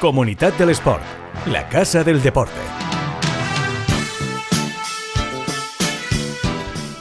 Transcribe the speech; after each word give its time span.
Comunidad 0.00 0.52
del 0.52 0.70
Sport, 0.70 1.02
la 1.46 1.68
casa 1.68 2.04
del 2.04 2.22
deporte. 2.22 2.60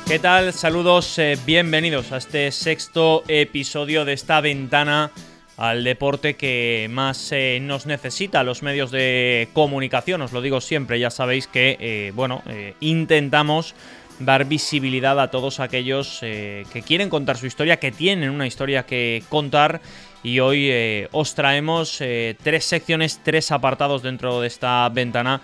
¿Qué 0.07 0.17
tal? 0.17 0.51
Saludos, 0.51 1.19
eh, 1.19 1.37
bienvenidos 1.45 2.11
a 2.11 2.17
este 2.17 2.51
sexto 2.51 3.23
episodio 3.27 4.03
de 4.03 4.13
esta 4.13 4.41
ventana 4.41 5.11
al 5.57 5.83
deporte 5.83 6.37
que 6.37 6.87
más 6.89 7.31
eh, 7.31 7.59
nos 7.61 7.85
necesita 7.85 8.41
los 8.43 8.63
medios 8.63 8.89
de 8.89 9.47
comunicación. 9.53 10.23
Os 10.23 10.31
lo 10.31 10.41
digo 10.41 10.59
siempre, 10.59 10.99
ya 10.99 11.11
sabéis 11.11 11.45
que, 11.45 11.77
eh, 11.79 12.11
bueno, 12.15 12.41
intentamos 12.79 13.75
dar 14.17 14.45
visibilidad 14.45 15.19
a 15.19 15.29
todos 15.29 15.59
aquellos 15.59 16.19
que 16.21 16.83
quieren 16.83 17.09
contar 17.09 17.37
su 17.37 17.45
historia, 17.45 17.79
que 17.79 17.91
tienen 17.91 18.31
una 18.31 18.47
historia 18.47 18.87
que 18.87 19.21
contar 19.29 19.81
y 20.27 20.41
hoy 20.41 20.69
eh, 20.69 21.07
os 21.13 21.35
traemos 21.35 22.01
eh, 22.01 22.35
tres 22.43 22.65
secciones, 22.65 23.21
tres 23.23 23.49
apartados 23.49 24.03
dentro 24.03 24.41
de 24.41 24.47
esta 24.47 24.89
ventana 24.89 25.39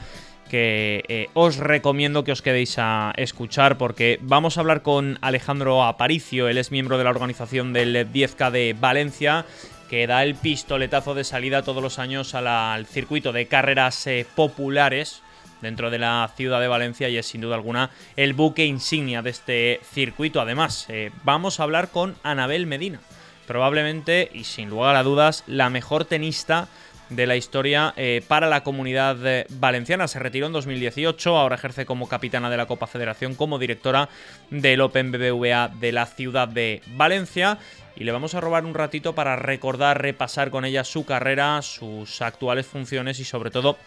que 0.50 1.06
eh, 1.08 1.30
os 1.34 1.56
recomiendo 1.56 2.26
que 2.26 2.34
os 2.34 2.42
quedéis 2.42 2.76
a 2.80 3.14
escuchar 3.16 3.78
porque 3.78 4.20
vamos 4.22 4.58
a 4.58 4.60
hablar 4.60 4.82
con 4.82 5.20
Alejandro 5.22 5.86
Aparicio, 5.86 6.50
él 6.50 6.58
es 6.58 6.70
miembro 6.70 6.98
de 6.98 7.06
la 7.06 7.12
organización 7.12 7.72
del 7.72 8.12
10K 8.12 8.52
de 8.52 8.76
Valencia 8.78 9.46
que 9.90 10.06
da 10.06 10.22
el 10.22 10.36
pistoletazo 10.36 11.16
de 11.16 11.24
salida 11.24 11.62
todos 11.62 11.82
los 11.82 11.98
años 11.98 12.36
al 12.36 12.86
circuito 12.86 13.32
de 13.32 13.48
carreras 13.48 14.06
populares 14.36 15.22
dentro 15.62 15.92
de 15.92 16.00
la 16.00 16.30
ciudad 16.36 16.60
de 16.60 16.68
Valencia 16.68 17.08
y 17.08 17.16
es 17.16 17.26
sin 17.26 17.40
duda 17.40 17.56
alguna 17.56 17.90
el 18.18 18.34
buque 18.34 18.66
insignia 18.66 19.22
de 19.22 19.30
este 19.30 19.80
circuito. 19.94 20.42
Además, 20.42 20.88
vamos 21.24 21.60
a 21.62 21.64
hablar 21.64 21.90
con 21.90 22.16
Anabel 22.24 22.68
Medina 22.68 23.00
probablemente 23.46 24.30
y 24.34 24.44
sin 24.44 24.70
lugar 24.70 24.96
a 24.96 25.04
dudas 25.04 25.44
la 25.48 25.70
mejor 25.70 26.06
tenista 26.06 26.68
de 27.10 27.28
la 27.28 27.36
historia 27.36 27.94
eh, 27.96 28.22
para 28.28 28.48
la 28.48 28.64
comunidad 28.64 29.18
eh, 29.26 29.46
valenciana. 29.50 30.08
Se 30.08 30.20
retiró 30.20 30.48
en 30.48 30.54
2018, 30.54 31.38
ahora 31.38 31.56
ejerce 31.56 31.86
como 31.86 32.08
capitana 32.08 32.50
de 32.50 32.58
la 32.58 32.66
Copa 32.66 32.88
Federación, 32.88 33.36
como 33.36 33.60
directora 33.60 34.10
del 34.50 34.82
Open 34.82 35.12
BBVA 35.12 35.70
de 35.70 35.92
la 35.92 36.06
ciudad 36.06 36.48
de 36.48 36.82
Valencia. 36.88 37.60
Y 37.96 38.06
le 38.06 38.12
vamos 38.12 38.34
a 38.34 38.42
robar 38.42 38.66
un 38.66 38.74
ratito 38.74 39.14
para 39.14 39.36
recordar, 39.36 40.02
repasar 40.02 40.50
con 40.50 40.66
ella 40.66 40.84
su 40.84 41.06
carrera, 41.06 41.62
sus 41.62 42.22
actuales 42.22 42.66
funciones 42.66 43.20
y 43.20 43.26
sobre 43.26 43.52
todo 43.52 43.78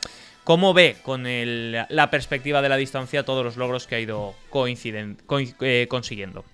cómo 0.44 0.74
ve 0.74 0.96
con 1.02 1.24
la 1.26 2.10
perspectiva 2.10 2.62
de 2.62 2.68
la 2.68 2.76
distancia 2.76 3.24
todos 3.24 3.44
los 3.44 3.56
logros 3.56 3.88
que 3.88 3.96
ha 3.96 4.00
ido 4.00 4.34
eh, 5.60 5.86
consiguiendo. 5.88 6.44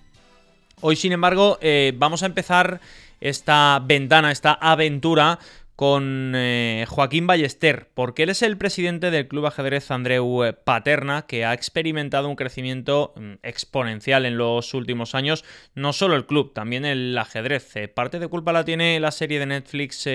Hoy, 0.85 0.97
sin 0.97 1.13
embargo, 1.13 1.57
eh, 1.61 1.93
vamos 1.95 2.23
a 2.23 2.25
empezar 2.25 2.81
esta 3.21 3.81
ventana, 3.85 4.33
esta 4.33 4.51
aventura 4.51 5.39
con 5.75 6.33
eh, 6.35 6.85
Joaquín 6.87 7.25
Ballester, 7.25 7.89
porque 7.95 8.23
él 8.23 8.29
es 8.29 8.43
el 8.43 8.57
presidente 8.57 9.09
del 9.09 9.27
Club 9.27 9.47
Ajedrez 9.47 9.89
Andreu 9.89 10.43
eh, 10.43 10.53
Paterna, 10.53 11.25
que 11.25 11.45
ha 11.45 11.53
experimentado 11.53 12.29
un 12.29 12.35
crecimiento 12.35 13.13
mm, 13.15 13.33
exponencial 13.41 14.27
en 14.27 14.37
los 14.37 14.75
últimos 14.75 15.15
años. 15.15 15.43
No 15.73 15.91
solo 15.91 16.15
el 16.15 16.27
club, 16.27 16.53
también 16.53 16.85
el 16.85 17.17
ajedrez. 17.17 17.75
Eh, 17.75 17.87
parte 17.87 18.19
de 18.19 18.27
culpa 18.27 18.53
la 18.53 18.65
tiene 18.65 18.99
la 18.99 19.11
serie 19.11 19.39
de 19.39 19.47
Netflix 19.47 20.07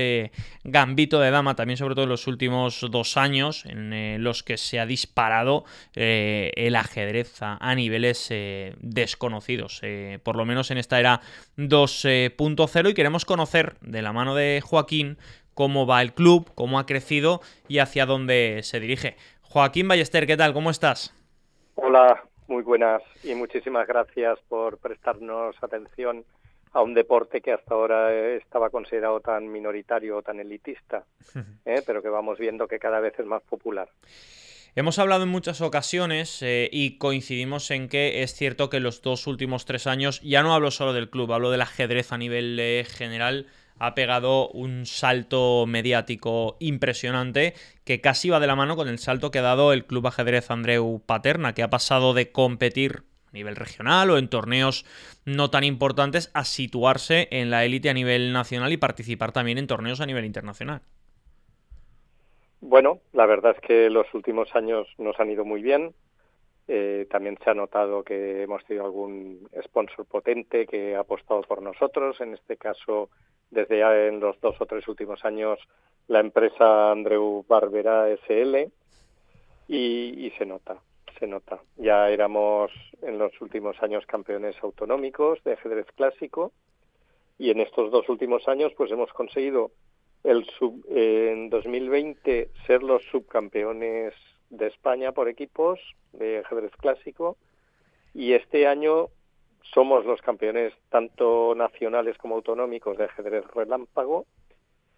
Gambito 0.62 1.18
de 1.18 1.30
Dama, 1.30 1.56
también 1.56 1.76
sobre 1.76 1.94
todo 1.94 2.04
en 2.04 2.10
los 2.10 2.26
últimos 2.28 2.86
dos 2.90 3.16
años, 3.16 3.64
en 3.66 4.22
los 4.22 4.42
que 4.42 4.56
se 4.56 4.78
ha 4.78 4.86
disparado 4.86 5.64
el 5.94 6.76
ajedrez 6.76 7.42
a, 7.42 7.56
a 7.60 7.74
niveles 7.74 8.28
desconocidos, 8.80 9.80
por 10.22 10.36
lo 10.36 10.44
menos 10.44 10.70
en 10.70 10.78
esta 10.78 11.00
era 11.00 11.20
2.0, 11.56 12.90
y 12.90 12.94
queremos 12.94 13.24
conocer 13.24 13.76
de 13.80 14.02
la 14.02 14.12
mano 14.12 14.34
de 14.34 14.62
Joaquín 14.64 15.18
cómo 15.58 15.88
va 15.88 16.02
el 16.02 16.12
club, 16.12 16.52
cómo 16.54 16.78
ha 16.78 16.86
crecido 16.86 17.40
y 17.66 17.80
hacia 17.80 18.06
dónde 18.06 18.60
se 18.62 18.78
dirige. 18.78 19.16
Joaquín 19.42 19.88
Ballester, 19.88 20.24
¿qué 20.24 20.36
tal? 20.36 20.52
¿Cómo 20.52 20.70
estás? 20.70 21.12
Hola, 21.74 22.22
muy 22.46 22.62
buenas 22.62 23.02
y 23.24 23.34
muchísimas 23.34 23.88
gracias 23.88 24.38
por 24.48 24.78
prestarnos 24.78 25.56
atención 25.60 26.24
a 26.72 26.80
un 26.82 26.94
deporte 26.94 27.40
que 27.40 27.50
hasta 27.50 27.74
ahora 27.74 28.14
estaba 28.36 28.70
considerado 28.70 29.18
tan 29.18 29.50
minoritario 29.50 30.18
o 30.18 30.22
tan 30.22 30.38
elitista, 30.38 31.02
¿eh? 31.64 31.82
pero 31.84 32.02
que 32.02 32.08
vamos 32.08 32.38
viendo 32.38 32.68
que 32.68 32.78
cada 32.78 33.00
vez 33.00 33.18
es 33.18 33.26
más 33.26 33.42
popular. 33.42 33.88
Hemos 34.76 35.00
hablado 35.00 35.24
en 35.24 35.30
muchas 35.30 35.60
ocasiones 35.60 36.40
eh, 36.40 36.68
y 36.70 36.98
coincidimos 36.98 37.72
en 37.72 37.88
que 37.88 38.22
es 38.22 38.32
cierto 38.32 38.70
que 38.70 38.78
los 38.78 39.02
dos 39.02 39.26
últimos 39.26 39.64
tres 39.64 39.88
años, 39.88 40.20
ya 40.20 40.44
no 40.44 40.54
hablo 40.54 40.70
solo 40.70 40.92
del 40.92 41.10
club, 41.10 41.32
hablo 41.32 41.50
del 41.50 41.62
ajedrez 41.62 42.12
a 42.12 42.18
nivel 42.18 42.60
eh, 42.60 42.86
general, 42.88 43.48
ha 43.78 43.94
pegado 43.94 44.48
un 44.48 44.86
salto 44.86 45.66
mediático 45.66 46.56
impresionante 46.60 47.54
que 47.84 48.00
casi 48.00 48.30
va 48.30 48.40
de 48.40 48.46
la 48.46 48.56
mano 48.56 48.76
con 48.76 48.88
el 48.88 48.98
salto 48.98 49.30
que 49.30 49.38
ha 49.38 49.42
dado 49.42 49.72
el 49.72 49.84
Club 49.84 50.06
Ajedrez 50.06 50.50
Andreu 50.50 51.00
Paterna, 51.04 51.54
que 51.54 51.62
ha 51.62 51.70
pasado 51.70 52.14
de 52.14 52.32
competir 52.32 53.04
a 53.28 53.32
nivel 53.32 53.56
regional 53.56 54.10
o 54.10 54.18
en 54.18 54.28
torneos 54.28 54.84
no 55.24 55.50
tan 55.50 55.64
importantes 55.64 56.30
a 56.34 56.44
situarse 56.44 57.28
en 57.30 57.50
la 57.50 57.64
élite 57.64 57.90
a 57.90 57.94
nivel 57.94 58.32
nacional 58.32 58.72
y 58.72 58.76
participar 58.76 59.32
también 59.32 59.58
en 59.58 59.66
torneos 59.66 60.00
a 60.00 60.06
nivel 60.06 60.24
internacional. 60.24 60.82
Bueno, 62.60 62.98
la 63.12 63.26
verdad 63.26 63.54
es 63.54 63.60
que 63.60 63.88
los 63.88 64.12
últimos 64.14 64.54
años 64.54 64.88
nos 64.98 65.18
han 65.20 65.30
ido 65.30 65.44
muy 65.44 65.62
bien. 65.62 65.94
Eh, 66.70 67.06
también 67.10 67.38
se 67.42 67.48
ha 67.48 67.54
notado 67.54 68.04
que 68.04 68.42
hemos 68.42 68.62
tenido 68.66 68.84
algún 68.84 69.48
sponsor 69.64 70.04
potente 70.04 70.66
que 70.66 70.94
ha 70.94 71.00
apostado 71.00 71.40
por 71.42 71.62
nosotros. 71.62 72.20
En 72.20 72.34
este 72.34 72.58
caso, 72.58 73.08
desde 73.50 73.78
ya 73.78 74.06
en 74.06 74.20
los 74.20 74.38
dos 74.40 74.60
o 74.60 74.66
tres 74.66 74.86
últimos 74.86 75.24
años 75.24 75.58
la 76.08 76.20
empresa 76.20 76.90
Andreu 76.90 77.44
Barbera 77.48 78.06
SL 78.26 78.70
y, 79.68 80.30
se 80.38 80.46
nota, 80.46 80.76
se 81.18 81.26
nota. 81.26 81.60
Ya 81.76 82.10
éramos 82.10 82.70
en 83.02 83.18
los 83.18 83.38
últimos 83.40 83.82
años 83.82 84.04
campeones 84.06 84.56
autonómicos 84.62 85.42
de 85.44 85.54
ajedrez 85.54 85.86
clásico 85.94 86.52
y 87.38 87.50
en 87.50 87.60
estos 87.60 87.90
dos 87.90 88.08
últimos 88.08 88.46
años 88.48 88.72
pues 88.76 88.90
hemos 88.90 89.12
conseguido 89.12 89.70
el 90.24 90.44
sub, 90.58 90.84
en 90.90 91.48
2020 91.48 92.50
ser 92.66 92.82
los 92.82 93.02
subcampeones 93.10 94.14
de 94.50 94.66
España 94.66 95.12
por 95.12 95.28
equipos 95.28 95.78
de 96.12 96.38
ajedrez 96.38 96.72
clásico 96.76 97.36
y 98.14 98.32
este 98.32 98.66
año 98.66 99.08
somos 99.74 100.04
los 100.04 100.20
campeones 100.22 100.72
tanto 100.88 101.54
nacionales 101.54 102.16
como 102.18 102.36
autonómicos 102.36 102.96
de 102.96 103.04
ajedrez 103.04 103.44
relámpago 103.54 104.26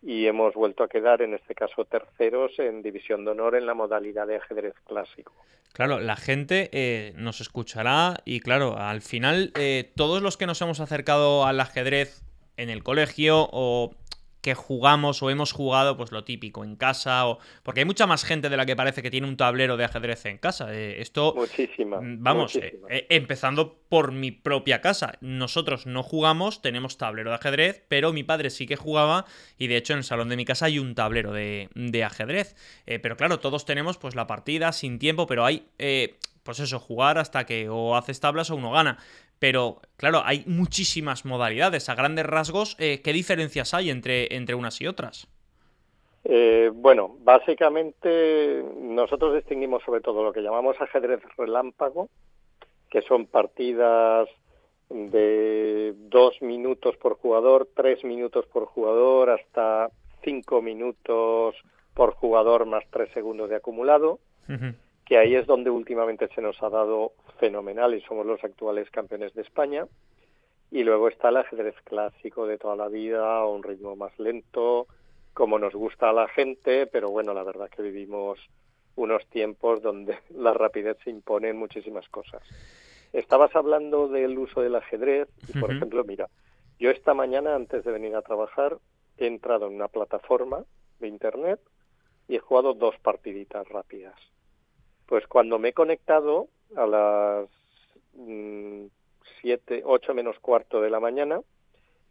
y 0.03 0.27
hemos 0.27 0.55
vuelto 0.55 0.83
a 0.83 0.89
quedar, 0.89 1.21
en 1.21 1.35
este 1.35 1.55
caso, 1.55 1.85
terceros 1.85 2.59
en 2.59 2.83
división 2.83 3.25
de 3.25 3.33
honor 3.33 3.55
en 3.55 3.67
la 3.67 3.75
modalidad 3.75 4.27
de 4.27 4.37
ajedrez 4.37 4.75
clásico. 4.87 5.33
Claro, 5.73 6.01
la 6.01 6.17
gente 6.17 6.71
eh, 6.73 7.13
nos 7.17 7.41
escuchará 7.41 8.17
y 8.25 8.41
claro, 8.41 8.77
al 8.79 9.03
final 9.03 9.53
eh, 9.57 9.93
todos 9.95 10.23
los 10.23 10.37
que 10.37 10.47
nos 10.47 10.61
hemos 10.63 10.81
acercado 10.81 11.45
al 11.45 11.61
ajedrez 11.61 12.23
en 12.57 12.71
el 12.71 12.83
colegio 12.83 13.49
o 13.53 13.93
que 14.41 14.55
jugamos 14.55 15.23
o 15.23 15.31
hemos 15.31 15.53
jugado, 15.53 15.97
pues 15.97 16.13
lo 16.13 16.25
típico, 16.25 16.65
en 16.65 16.77
casa, 16.77 17.27
o 17.27 17.39
porque 17.63 17.81
hay 17.81 17.87
mucha 17.87 18.07
más 18.07 18.25
gente 18.25 18.49
de 18.49 18.57
la 18.57 18.67
que 18.67 18.77
parece 18.77 19.03
que 19.03 19.11
tiene 19.11 19.27
un 19.27 19.37
tablero 19.37 19.77
de 19.77 19.85
ajedrez 19.85 20.25
en 20.27 20.39
casa. 20.39 20.75
Eh, 20.75 21.01
esto, 21.01 21.35
muchísima. 21.37 22.01
Mm, 22.01 22.23
vamos, 22.23 22.57
eh, 22.57 22.81
eh, 22.89 23.07
empezando 23.11 23.79
por 23.89 24.13
mi 24.13 24.31
propia 24.31 24.81
casa. 24.81 25.15
Nosotros 25.21 25.87
no 25.87 26.03
jugamos, 26.03 26.63
tenemos 26.63 26.97
tablero 26.97 27.31
de 27.31 27.37
ajedrez, 27.37 27.85
pero 27.89 28.13
mi 28.13 28.23
padre 28.23 28.51
sí 28.51 28.67
que 28.67 28.77
jugaba 28.77 29.27
y 29.59 29.67
de 29.67 29.77
hecho 29.77 29.93
en 29.93 29.99
el 29.99 30.05
salón 30.05 30.29
de 30.29 30.37
mi 30.37 30.45
casa 30.45 30.67
hay 30.67 30.79
un 30.79 30.95
tablero 30.95 31.33
de, 31.33 31.69
de 31.75 32.05
ajedrez. 32.05 32.57
pero 33.03 33.17
claro, 33.17 33.41
todos 33.41 33.65
tenemos 33.65 33.99
pues 33.99 34.15
la 34.15 34.27
partida 34.27 34.73
sin 34.73 34.99
tiempo, 34.99 35.27
pero 35.27 35.45
hay 35.45 35.67
pues 36.43 36.61
eso, 36.61 36.79
jugar 36.81 37.19
hasta 37.19 37.45
que 37.45 37.69
o 37.69 37.97
haces 37.97 38.21
tablas 38.21 38.51
o 38.51 38.57
uno 38.57 38.71
gana. 38.73 38.99
Pero, 39.41 39.81
claro, 39.97 40.21
hay 40.25 40.45
muchísimas 40.47 41.25
modalidades. 41.25 41.89
A 41.89 41.95
grandes 41.97 42.27
rasgos, 42.27 42.77
eh, 42.79 43.01
¿qué 43.03 43.13
diferencias 43.13 43.75
hay 43.75 43.91
entre, 43.91 44.37
entre 44.37 44.55
unas 44.55 44.81
y 44.83 44.87
otras? 44.87 45.27
Eh, 46.25 46.71
bueno, 46.75 47.17
básicamente 47.23 48.63
nosotros 48.79 49.35
distinguimos 49.35 49.83
sobre 49.83 50.03
todo 50.03 50.23
lo 50.23 50.33
que 50.35 50.43
llamamos 50.43 50.79
ajedrez 50.79 51.21
relámpago, 51.39 52.11
que 52.91 53.01
son 53.01 53.27
partidas 53.27 54.29
de 54.91 55.95
dos 55.97 56.43
minutos 56.43 56.97
por 56.99 57.15
jugador, 57.17 57.67
tres 57.75 58.05
minutos 58.05 58.45
por 58.47 58.67
jugador, 58.67 59.31
hasta 59.31 59.89
cinco 60.23 60.61
minutos 60.61 61.57
por 61.95 62.13
jugador 62.13 62.67
más 62.67 62.85
tres 62.91 63.11
segundos 63.15 63.49
de 63.49 63.57
acumulado 63.57 64.19
que 65.11 65.19
ahí 65.19 65.35
es 65.35 65.45
donde 65.45 65.71
últimamente 65.71 66.29
se 66.37 66.41
nos 66.41 66.63
ha 66.63 66.71
dado 66.71 67.15
fenomenal 67.41 67.97
y 67.97 68.01
somos 68.03 68.25
los 68.25 68.45
actuales 68.45 68.89
campeones 68.91 69.35
de 69.35 69.43
España. 69.43 69.89
Y 70.71 70.85
luego 70.85 71.09
está 71.09 71.31
el 71.31 71.39
ajedrez 71.39 71.75
clásico 71.83 72.47
de 72.47 72.59
toda 72.59 72.77
la 72.77 72.87
vida, 72.87 73.39
a 73.39 73.45
un 73.45 73.65
ritmo 73.65 73.97
más 73.97 74.17
lento, 74.21 74.87
como 75.35 75.59
nos 75.59 75.75
gusta 75.75 76.11
a 76.11 76.13
la 76.13 76.29
gente, 76.29 76.87
pero 76.87 77.09
bueno, 77.09 77.35
la 77.35 77.43
verdad 77.43 77.69
que 77.69 77.83
vivimos 77.83 78.39
unos 78.95 79.27
tiempos 79.31 79.83
donde 79.83 80.17
la 80.31 80.55
rapidez 80.55 80.97
se 81.03 81.11
impone 81.11 81.49
en 81.49 81.57
muchísimas 81.57 82.09
cosas. 82.09 82.45
Estabas 83.13 83.57
hablando 83.57 84.07
del 84.07 84.39
uso 84.39 84.61
del 84.61 84.77
ajedrez 84.77 85.29
y, 85.53 85.59
por 85.59 85.73
ejemplo, 85.73 86.05
mira, 86.05 86.29
yo 86.79 86.89
esta 86.93 87.15
mañana, 87.15 87.57
antes 87.57 87.83
de 87.83 87.91
venir 87.91 88.15
a 88.15 88.23
trabajar, 88.23 88.79
he 89.19 89.27
entrado 89.27 89.67
en 89.67 89.75
una 89.75 89.89
plataforma 89.89 90.63
de 91.01 91.09
Internet 91.09 91.59
y 92.29 92.37
he 92.37 92.39
jugado 92.39 92.75
dos 92.75 92.95
partiditas 93.01 93.69
rápidas. 93.69 94.15
Pues 95.11 95.27
cuando 95.27 95.59
me 95.59 95.71
he 95.71 95.73
conectado 95.73 96.47
a 96.77 96.87
las 96.87 97.49
mm, 98.15 98.85
siete, 99.41 99.83
ocho 99.85 100.15
menos 100.15 100.39
cuarto 100.39 100.81
de 100.81 100.89
la 100.89 101.01
mañana, 101.01 101.41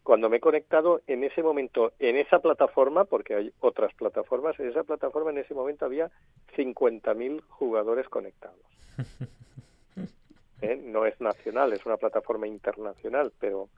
cuando 0.04 0.30
me 0.30 0.36
he 0.36 0.42
conectado 0.42 1.00
en 1.08 1.24
ese 1.24 1.42
momento, 1.42 1.94
en 2.00 2.18
esa 2.18 2.40
plataforma, 2.40 3.06
porque 3.06 3.36
hay 3.36 3.54
otras 3.62 3.94
plataformas, 3.94 4.60
en 4.60 4.68
esa 4.68 4.84
plataforma 4.84 5.30
en 5.30 5.38
ese 5.38 5.54
momento 5.54 5.86
había 5.86 6.12
50.000 6.58 7.42
jugadores 7.48 8.10
conectados. 8.10 8.60
¿Eh? 10.62 10.76
No 10.84 11.06
es 11.06 11.22
nacional, 11.22 11.72
es 11.72 11.86
una 11.86 11.96
plataforma 11.96 12.48
internacional, 12.48 13.32
pero... 13.40 13.70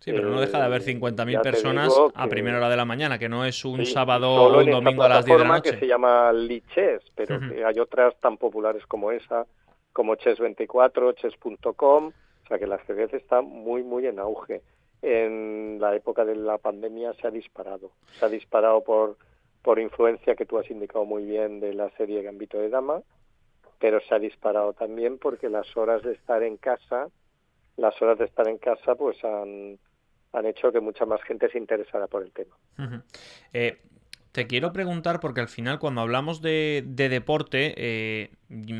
Sí, 0.00 0.12
pero 0.12 0.30
no 0.30 0.40
deja 0.40 0.58
de 0.58 0.64
haber 0.64 0.82
50.000 0.82 1.34
eh, 1.34 1.40
personas 1.42 1.94
a 2.14 2.26
primera 2.26 2.56
hora 2.56 2.70
de 2.70 2.76
la 2.76 2.84
mañana, 2.84 3.18
que 3.18 3.28
no 3.28 3.44
es 3.44 3.64
un 3.64 3.84
sábado 3.84 4.30
o 4.30 4.58
un 4.58 4.70
domingo 4.70 5.02
a 5.02 5.08
las 5.08 5.24
10 5.24 5.38
de 5.38 5.44
la 5.44 5.50
noche. 5.56 5.70
que 5.72 5.78
se 5.78 5.86
llama 5.86 6.32
Lichess, 6.32 7.02
pero 7.14 7.38
hay 7.66 7.78
otras 7.78 8.18
tan 8.18 8.38
populares 8.38 8.86
como 8.86 9.12
esa, 9.12 9.46
como 9.92 10.16
Chess24, 10.16 11.14
Chess.com, 11.16 12.06
o 12.08 12.48
sea 12.48 12.58
que 12.58 12.66
la 12.66 12.76
ajedrez 12.76 13.12
está 13.12 13.42
muy, 13.42 13.82
muy 13.82 14.06
en 14.06 14.18
auge 14.18 14.62
en 15.02 15.78
la 15.80 15.94
época 15.94 16.24
de 16.24 16.36
la 16.36 16.58
pandemia 16.58 17.14
se 17.14 17.26
ha 17.26 17.30
disparado. 17.30 17.90
Se 18.18 18.24
ha 18.24 18.28
disparado 18.28 18.82
por, 18.82 19.16
por 19.62 19.78
influencia 19.78 20.34
que 20.34 20.46
tú 20.46 20.58
has 20.58 20.70
indicado 20.70 21.04
muy 21.04 21.24
bien 21.24 21.60
de 21.60 21.74
la 21.74 21.90
serie 21.90 22.22
Gambito 22.22 22.58
de 22.58 22.68
Dama, 22.68 23.02
pero 23.78 24.00
se 24.00 24.14
ha 24.14 24.18
disparado 24.18 24.72
también 24.74 25.18
porque 25.18 25.48
las 25.48 25.74
horas 25.76 26.02
de 26.02 26.12
estar 26.12 26.42
en 26.42 26.58
casa, 26.58 27.08
las 27.76 28.00
horas 28.02 28.18
de 28.18 28.26
estar 28.26 28.46
en 28.46 28.58
casa, 28.58 28.94
pues 28.94 29.22
han, 29.24 29.78
han 30.32 30.46
hecho 30.46 30.72
que 30.72 30.80
mucha 30.80 31.04
más 31.06 31.22
gente 31.22 31.48
se 31.50 31.58
interesara 31.58 32.06
por 32.06 32.22
el 32.22 32.32
tema. 32.32 32.56
Te 34.32 34.46
quiero 34.46 34.72
preguntar, 34.72 35.18
porque 35.18 35.40
al 35.40 35.48
final 35.48 35.80
cuando 35.80 36.02
hablamos 36.02 36.40
de, 36.40 36.84
deporte, 36.86 37.74
eh, 37.76 38.30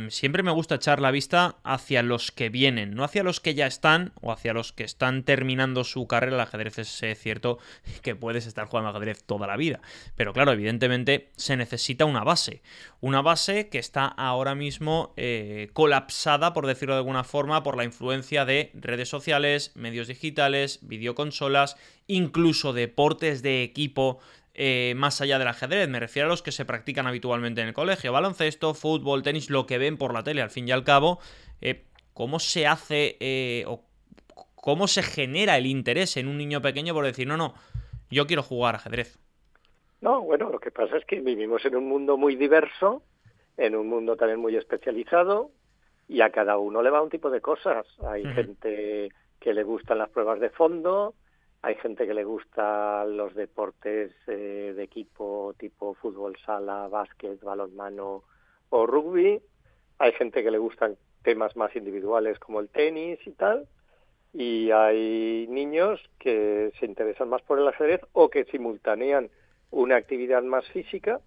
siempre 0.08 0.44
me 0.44 0.52
gusta 0.52 0.76
echar 0.76 1.00
la 1.00 1.10
vista 1.10 1.56
hacia 1.64 2.04
los 2.04 2.30
que 2.30 2.50
vienen, 2.50 2.94
no 2.94 3.02
hacia 3.02 3.24
los 3.24 3.40
que 3.40 3.54
ya 3.54 3.66
están 3.66 4.12
o 4.20 4.30
hacia 4.30 4.52
los 4.52 4.72
que 4.72 4.84
están 4.84 5.24
terminando 5.24 5.82
su 5.82 6.06
carrera. 6.06 6.36
El 6.36 6.40
ajedrez 6.40 6.78
es 6.78 7.02
eh, 7.02 7.16
cierto 7.16 7.58
que 8.02 8.14
puedes 8.14 8.46
estar 8.46 8.68
jugando 8.68 8.90
ajedrez 8.90 9.24
toda 9.24 9.48
la 9.48 9.56
vida, 9.56 9.80
pero 10.14 10.32
claro, 10.32 10.52
evidentemente 10.52 11.32
se 11.34 11.56
necesita 11.56 12.04
una 12.04 12.22
base. 12.22 12.62
Una 13.00 13.20
base 13.20 13.68
que 13.70 13.80
está 13.80 14.06
ahora 14.06 14.54
mismo 14.54 15.14
eh, 15.16 15.70
colapsada, 15.72 16.52
por 16.52 16.68
decirlo 16.68 16.94
de 16.94 17.00
alguna 17.00 17.24
forma, 17.24 17.64
por 17.64 17.76
la 17.76 17.82
influencia 17.82 18.44
de 18.44 18.70
redes 18.74 19.08
sociales, 19.08 19.72
medios 19.74 20.06
digitales, 20.06 20.78
videoconsolas, 20.82 21.76
incluso 22.06 22.72
deportes 22.72 23.42
de 23.42 23.62
equipo 23.62 24.20
eh, 24.62 24.92
más 24.94 25.22
allá 25.22 25.38
del 25.38 25.48
ajedrez. 25.48 25.88
Me 25.88 25.98
refiero 25.98 26.26
a 26.26 26.28
los 26.28 26.42
que 26.42 26.52
se 26.52 26.66
practican 26.66 27.06
habitualmente 27.06 27.62
en 27.62 27.68
el 27.68 27.72
colegio. 27.72 28.12
Baloncesto, 28.12 28.74
fútbol, 28.74 29.22
tenis, 29.22 29.48
lo 29.48 29.64
que 29.64 29.78
ven 29.78 29.96
por 29.96 30.12
la 30.12 30.22
tele. 30.22 30.42
Al 30.42 30.50
fin 30.50 30.68
y 30.68 30.70
al 30.70 30.84
cabo, 30.84 31.18
eh, 31.62 31.86
¿cómo 32.12 32.38
se 32.38 32.66
hace 32.66 33.16
eh, 33.20 33.64
o 33.66 33.82
cómo 34.56 34.86
se 34.86 35.02
genera 35.02 35.56
el 35.56 35.64
interés 35.64 36.18
en 36.18 36.28
un 36.28 36.36
niño 36.36 36.60
pequeño 36.60 36.92
por 36.92 37.06
decir, 37.06 37.26
no, 37.26 37.38
no, 37.38 37.54
yo 38.10 38.26
quiero 38.26 38.42
jugar 38.42 38.74
ajedrez? 38.74 39.18
No, 40.02 40.20
bueno, 40.20 40.50
lo 40.50 40.60
que 40.60 40.70
pasa 40.70 40.98
es 40.98 41.06
que 41.06 41.20
vivimos 41.20 41.64
en 41.64 41.76
un 41.76 41.88
mundo 41.88 42.18
muy 42.18 42.36
diverso, 42.36 43.02
en 43.56 43.74
un 43.74 43.88
mundo 43.88 44.16
también 44.16 44.40
muy 44.40 44.56
especializado, 44.56 45.52
y 46.06 46.20
a 46.20 46.28
cada 46.28 46.58
uno 46.58 46.82
le 46.82 46.90
va 46.90 47.00
un 47.00 47.08
tipo 47.08 47.30
de 47.30 47.40
cosas. 47.40 47.86
Hay 48.06 48.24
gente 48.34 49.08
que 49.40 49.54
le 49.54 49.62
gustan 49.62 49.96
las 49.96 50.10
pruebas 50.10 50.38
de 50.38 50.50
fondo, 50.50 51.14
hay 51.62 51.74
gente 51.76 52.06
que 52.06 52.14
le 52.14 52.24
gusta 52.24 53.04
los 53.04 53.34
deportes 53.34 54.12
eh, 54.26 54.72
de 54.74 54.82
equipo 54.82 55.54
tipo 55.58 55.94
fútbol 55.94 56.36
sala, 56.44 56.88
básquet, 56.88 57.40
balonmano 57.42 58.22
o 58.70 58.86
rugby. 58.86 59.40
Hay 59.98 60.12
gente 60.12 60.42
que 60.42 60.50
le 60.50 60.58
gustan 60.58 60.96
temas 61.22 61.56
más 61.56 61.74
individuales 61.76 62.38
como 62.38 62.60
el 62.60 62.70
tenis 62.70 63.18
y 63.26 63.32
tal. 63.32 63.68
Y 64.32 64.70
hay 64.70 65.46
niños 65.48 66.00
que 66.18 66.72
se 66.78 66.86
interesan 66.86 67.28
más 67.28 67.42
por 67.42 67.58
el 67.58 67.68
ajedrez 67.68 68.00
o 68.12 68.30
que 68.30 68.44
simultanean 68.44 69.28
una 69.70 69.96
actividad 69.96 70.42
más 70.42 70.66
física, 70.68 71.20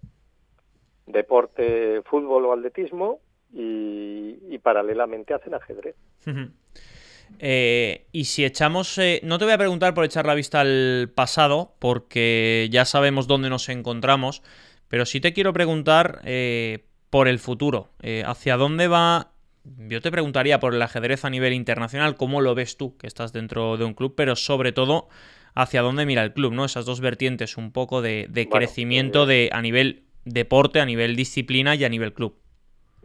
deporte, 1.06 2.02
fútbol 2.06 2.46
o 2.46 2.52
atletismo, 2.52 3.20
y, 3.52 4.38
y 4.48 4.58
paralelamente 4.58 5.32
hacen 5.32 5.54
ajedrez. 5.54 5.94
Eh, 7.38 8.06
y 8.12 8.24
si 8.24 8.44
echamos. 8.44 8.96
Eh, 8.98 9.20
no 9.22 9.38
te 9.38 9.44
voy 9.44 9.54
a 9.54 9.58
preguntar 9.58 9.94
por 9.94 10.04
echar 10.04 10.26
la 10.26 10.34
vista 10.34 10.60
al 10.60 11.10
pasado, 11.14 11.74
porque 11.78 12.68
ya 12.70 12.84
sabemos 12.84 13.26
dónde 13.26 13.50
nos 13.50 13.68
encontramos. 13.68 14.42
Pero 14.88 15.06
sí 15.06 15.20
te 15.20 15.32
quiero 15.32 15.52
preguntar 15.52 16.20
eh, 16.24 16.84
por 17.10 17.28
el 17.28 17.38
futuro. 17.38 17.90
¿Hacia 18.24 18.56
dónde 18.56 18.88
va? 18.88 19.32
Yo 19.64 20.00
te 20.00 20.10
preguntaría 20.10 20.60
por 20.60 20.74
el 20.74 20.82
ajedrez 20.82 21.24
a 21.24 21.30
nivel 21.30 21.54
internacional, 21.54 22.16
cómo 22.16 22.40
lo 22.40 22.54
ves 22.54 22.76
tú, 22.76 22.96
que 22.98 23.06
estás 23.06 23.32
dentro 23.32 23.76
de 23.76 23.84
un 23.84 23.94
club, 23.94 24.14
pero 24.14 24.36
sobre 24.36 24.72
todo 24.72 25.08
hacia 25.54 25.82
dónde 25.82 26.04
mira 26.04 26.22
el 26.22 26.32
club, 26.32 26.52
¿no? 26.52 26.64
Esas 26.64 26.84
dos 26.84 27.00
vertientes, 27.00 27.56
un 27.56 27.72
poco 27.72 28.02
de, 28.02 28.48
crecimiento 28.50 29.24
de, 29.24 29.48
a 29.52 29.62
nivel 29.62 30.04
deporte, 30.24 30.80
a 30.80 30.86
nivel 30.86 31.16
disciplina 31.16 31.74
y 31.74 31.84
a 31.84 31.88
nivel 31.88 32.12
club. 32.12 32.36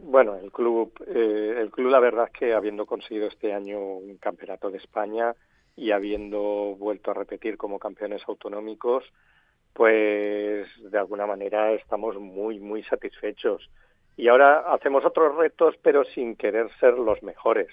Bueno, 0.02 0.36
el 0.36 0.50
club, 0.50 0.92
eh, 1.06 1.56
el 1.58 1.70
club 1.70 1.90
la 1.90 2.00
verdad 2.00 2.28
es 2.32 2.38
que 2.38 2.54
habiendo 2.54 2.86
conseguido 2.86 3.26
este 3.26 3.52
año 3.52 3.78
un 3.78 4.16
campeonato 4.16 4.70
de 4.70 4.78
España 4.78 5.34
y 5.76 5.90
habiendo 5.90 6.74
vuelto 6.78 7.10
a 7.10 7.14
repetir 7.14 7.56
como 7.56 7.78
campeones 7.78 8.22
autonómicos, 8.26 9.04
pues 9.74 10.68
de 10.90 10.98
alguna 10.98 11.26
manera 11.26 11.72
estamos 11.72 12.18
muy, 12.18 12.58
muy 12.58 12.82
satisfechos. 12.84 13.70
Y 14.16 14.28
ahora 14.28 14.72
hacemos 14.72 15.04
otros 15.04 15.36
retos, 15.36 15.76
pero 15.82 16.04
sin 16.04 16.34
querer 16.34 16.70
ser 16.80 16.94
los 16.94 17.22
mejores. 17.22 17.68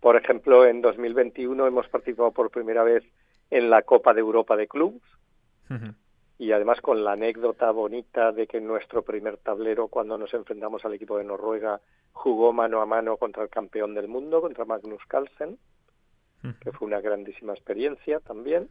Por 0.00 0.16
ejemplo, 0.16 0.66
en 0.66 0.80
2021 0.80 1.66
hemos 1.66 1.88
participado 1.88 2.32
por 2.32 2.50
primera 2.50 2.82
vez 2.82 3.04
en 3.50 3.70
la 3.70 3.82
Copa 3.82 4.14
de 4.14 4.20
Europa 4.20 4.56
de 4.56 4.68
Clubs 4.68 5.02
y 6.38 6.52
además 6.52 6.80
con 6.80 7.02
la 7.02 7.12
anécdota 7.12 7.70
bonita 7.72 8.30
de 8.30 8.46
que 8.46 8.60
nuestro 8.60 9.02
primer 9.02 9.38
tablero 9.38 9.88
cuando 9.88 10.16
nos 10.16 10.32
enfrentamos 10.32 10.84
al 10.84 10.94
equipo 10.94 11.18
de 11.18 11.24
Noruega 11.24 11.80
jugó 12.12 12.52
mano 12.52 12.80
a 12.80 12.86
mano 12.86 13.16
contra 13.16 13.42
el 13.42 13.48
campeón 13.48 13.94
del 13.94 14.06
mundo, 14.06 14.40
contra 14.40 14.64
Magnus 14.64 15.04
Carlsen, 15.08 15.58
que 16.60 16.70
fue 16.70 16.86
una 16.86 17.00
grandísima 17.00 17.52
experiencia 17.52 18.20
también 18.20 18.68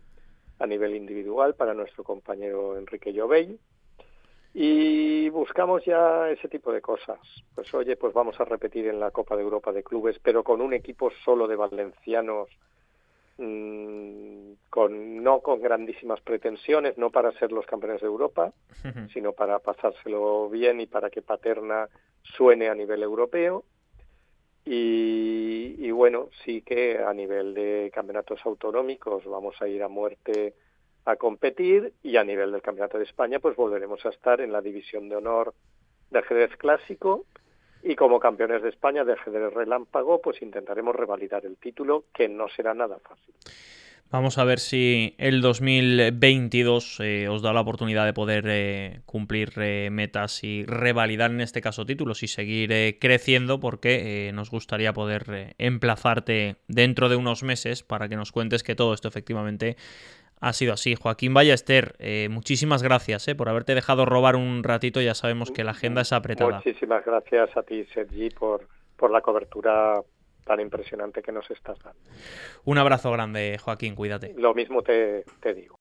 a 0.60 0.66
nivel 0.66 0.96
individual 0.96 1.56
para 1.56 1.74
nuestro 1.74 2.06
compañero 2.06 2.78
Enrique 2.78 3.12
Llobey. 3.12 3.60
Y 4.54 5.30
buscamos 5.30 5.84
ya 5.86 6.30
ese 6.32 6.48
tipo 6.48 6.72
de 6.72 6.82
cosas. 6.82 7.20
Pues 7.54 7.72
oye, 7.74 7.96
pues 7.96 8.14
vamos 8.14 8.40
a 8.40 8.46
repetir 8.46 8.88
en 8.88 9.00
la 9.00 9.12
Copa 9.12 9.36
de 9.36 9.44
Europa 9.44 9.72
de 9.72 9.84
Clubes, 9.84 10.18
pero 10.24 10.44
con 10.44 10.62
un 10.62 10.74
equipo 10.74 11.12
solo 11.24 11.48
de 11.48 11.58
valencianos 11.58 12.50
Mm, 13.38 14.37
con 14.70 15.24
no 15.24 15.40
con 15.42 15.62
grandísimas 15.62 16.22
pretensiones, 16.22 16.98
no 16.98 17.10
para 17.10 17.32
ser 17.34 17.52
los 17.52 17.66
campeones 17.66 18.02
de 18.02 18.08
Europa, 18.08 18.54
sino 19.14 19.34
para 19.34 19.60
pasárselo 19.60 20.50
bien 20.50 20.82
y 20.82 20.88
para 20.88 21.10
que 21.10 21.22
Paterna 21.22 21.88
suene 22.24 22.70
a 22.70 22.76
nivel 22.76 23.04
europeo. 23.04 23.64
Y, 24.66 25.76
y, 25.80 25.92
bueno, 25.92 26.30
sí 26.44 26.62
que 26.62 26.98
a 26.98 27.14
nivel 27.14 27.54
de 27.54 27.90
campeonatos 27.94 28.46
autonómicos 28.46 29.24
vamos 29.24 29.56
a 29.62 29.68
ir 29.70 29.82
a 29.82 29.88
muerte 29.88 30.56
a 31.06 31.16
competir 31.16 31.94
y 32.04 32.18
a 32.18 32.24
nivel 32.26 32.52
del 32.52 32.62
Campeonato 32.62 32.98
de 32.98 33.06
España 33.06 33.40
pues 33.40 33.56
volveremos 33.56 34.06
a 34.06 34.10
estar 34.10 34.42
en 34.42 34.52
la 34.52 34.60
división 34.60 35.08
de 35.08 35.16
honor 35.16 35.54
de 36.12 36.20
ajedrez 36.20 36.58
clásico 36.58 37.26
y 37.82 37.96
como 37.96 38.20
campeones 38.20 38.62
de 38.62 38.70
España 38.70 39.06
de 39.06 39.14
ajedrez 39.14 39.54
relámpago, 39.54 40.20
pues 40.22 40.42
intentaremos 40.42 40.94
revalidar 40.94 41.46
el 41.46 41.56
título, 41.56 42.06
que 42.14 42.28
no 42.28 42.50
será 42.50 42.74
nada 42.74 43.00
fácil. 43.00 43.34
Vamos 44.10 44.38
a 44.38 44.46
ver 44.46 44.60
si 44.60 45.16
el 45.18 45.42
2022 45.42 47.00
eh, 47.02 47.28
os 47.28 47.42
da 47.42 47.52
la 47.52 47.62
oportunidad 47.62 48.06
de 48.06 48.14
poder 48.14 48.46
eh, 48.48 49.02
cumplir 49.06 49.52
eh, 49.58 49.90
metas 49.92 50.44
y 50.44 50.66
revalidar 50.66 51.32
en 51.32 51.42
este 51.42 51.62
caso 51.62 51.86
títulos 51.86 52.24
y 52.24 52.28
seguir 52.28 52.98
creciendo 53.00 53.60
porque 53.60 54.32
nos 54.34 54.50
gustaría 54.50 54.94
poder 54.94 55.56
emplazarte 55.58 56.56
dentro 56.68 57.10
de 57.10 57.18
unos 57.18 57.44
meses 57.44 57.84
para 57.84 58.08
que 58.08 58.16
nos 58.16 58.32
cuentes 58.32 58.64
que 58.64 58.76
todo 58.76 58.94
esto 58.94 59.10
efectivamente 59.10 59.76
ha 60.40 60.54
sido 60.54 60.74
así. 60.74 60.96
Joaquín 60.96 61.34
Ballester, 61.34 61.96
eh, 62.00 62.28
muchísimas 62.30 62.84
gracias 62.84 63.28
eh, 63.28 63.36
por 63.36 63.50
haberte 63.50 63.76
dejado 63.76 64.06
robar 64.06 64.36
un 64.36 64.64
ratito. 64.64 65.02
Ya 65.02 65.14
sabemos 65.14 65.52
que 65.52 65.64
la 65.64 65.72
agenda 65.72 66.02
es 66.02 66.14
apretada. 66.14 66.58
Muchísimas 66.58 67.06
gracias 67.06 67.56
a 67.56 67.64
ti, 67.64 67.86
Sergi, 67.94 68.30
por, 68.30 68.68
por 68.96 69.12
la 69.12 69.22
cobertura 69.22 70.02
tan 70.48 70.60
impresionante 70.60 71.22
que 71.22 71.32
nos 71.32 71.50
estás 71.52 71.78
dando. 71.84 72.00
Un 72.64 72.78
abrazo 72.78 73.12
grande, 73.12 73.60
Joaquín, 73.62 73.94
cuídate. 73.96 74.34
Lo 74.38 74.54
mismo 74.54 74.82
te, 74.82 75.26
te 75.42 75.54
digo. 75.54 75.78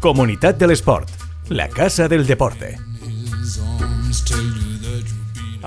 Comunidad 0.00 0.54
del 0.54 0.70
Sport, 0.70 1.08
la 1.50 1.68
casa 1.68 2.06
del 2.08 2.24
deporte. 2.24 2.76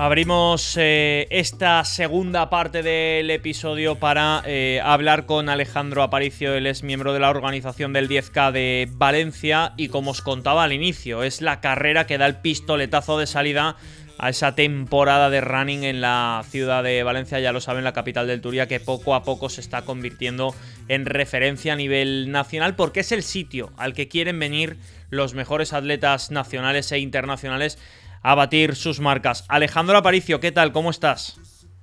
Abrimos 0.02 0.76
eh, 0.80 1.28
esta 1.30 1.84
segunda 1.84 2.50
parte 2.50 2.82
del 2.82 3.30
episodio 3.30 4.00
para 4.00 4.42
eh, 4.44 4.80
hablar 4.82 5.26
con 5.26 5.48
Alejandro 5.48 6.02
Aparicio, 6.02 6.54
él 6.54 6.66
es 6.66 6.82
miembro 6.82 7.12
de 7.12 7.20
la 7.20 7.30
organización 7.30 7.92
del 7.92 8.08
10K 8.08 8.50
de 8.50 8.88
Valencia 8.90 9.74
y 9.76 9.90
como 9.90 10.10
os 10.10 10.20
contaba 10.20 10.64
al 10.64 10.72
inicio, 10.72 11.22
es 11.22 11.40
la 11.40 11.60
carrera 11.60 12.04
que 12.04 12.18
da 12.18 12.26
el 12.26 12.38
pistoletazo 12.38 13.16
de 13.16 13.28
salida 13.28 13.76
a 14.18 14.30
esa 14.30 14.56
temporada 14.56 15.30
de 15.30 15.40
running 15.40 15.84
en 15.84 16.00
la 16.00 16.44
ciudad 16.48 16.82
de 16.82 17.04
Valencia, 17.04 17.38
ya 17.38 17.52
lo 17.52 17.60
saben, 17.60 17.84
la 17.84 17.92
capital 17.92 18.26
del 18.26 18.40
Turia, 18.40 18.66
que 18.66 18.80
poco 18.80 19.14
a 19.14 19.22
poco 19.22 19.50
se 19.50 19.60
está 19.60 19.82
convirtiendo 19.82 20.52
en 20.88 21.06
referencia 21.06 21.74
a 21.74 21.76
nivel 21.76 22.32
nacional, 22.32 22.74
porque 22.74 23.00
es 23.00 23.12
el 23.12 23.22
sitio 23.22 23.70
al 23.76 23.94
que 23.94 24.08
quieren 24.08 24.40
venir 24.40 24.78
los 25.10 25.34
mejores 25.34 25.72
atletas 25.72 26.32
nacionales 26.32 26.90
e 26.90 26.98
internacionales 26.98 27.78
a 28.22 28.34
batir 28.34 28.76
sus 28.76 29.00
marcas. 29.00 29.44
Alejandro 29.48 29.96
Aparicio, 29.96 30.40
¿qué 30.40 30.52
tal? 30.52 30.72
¿Cómo 30.72 30.90
estás? 30.90 31.38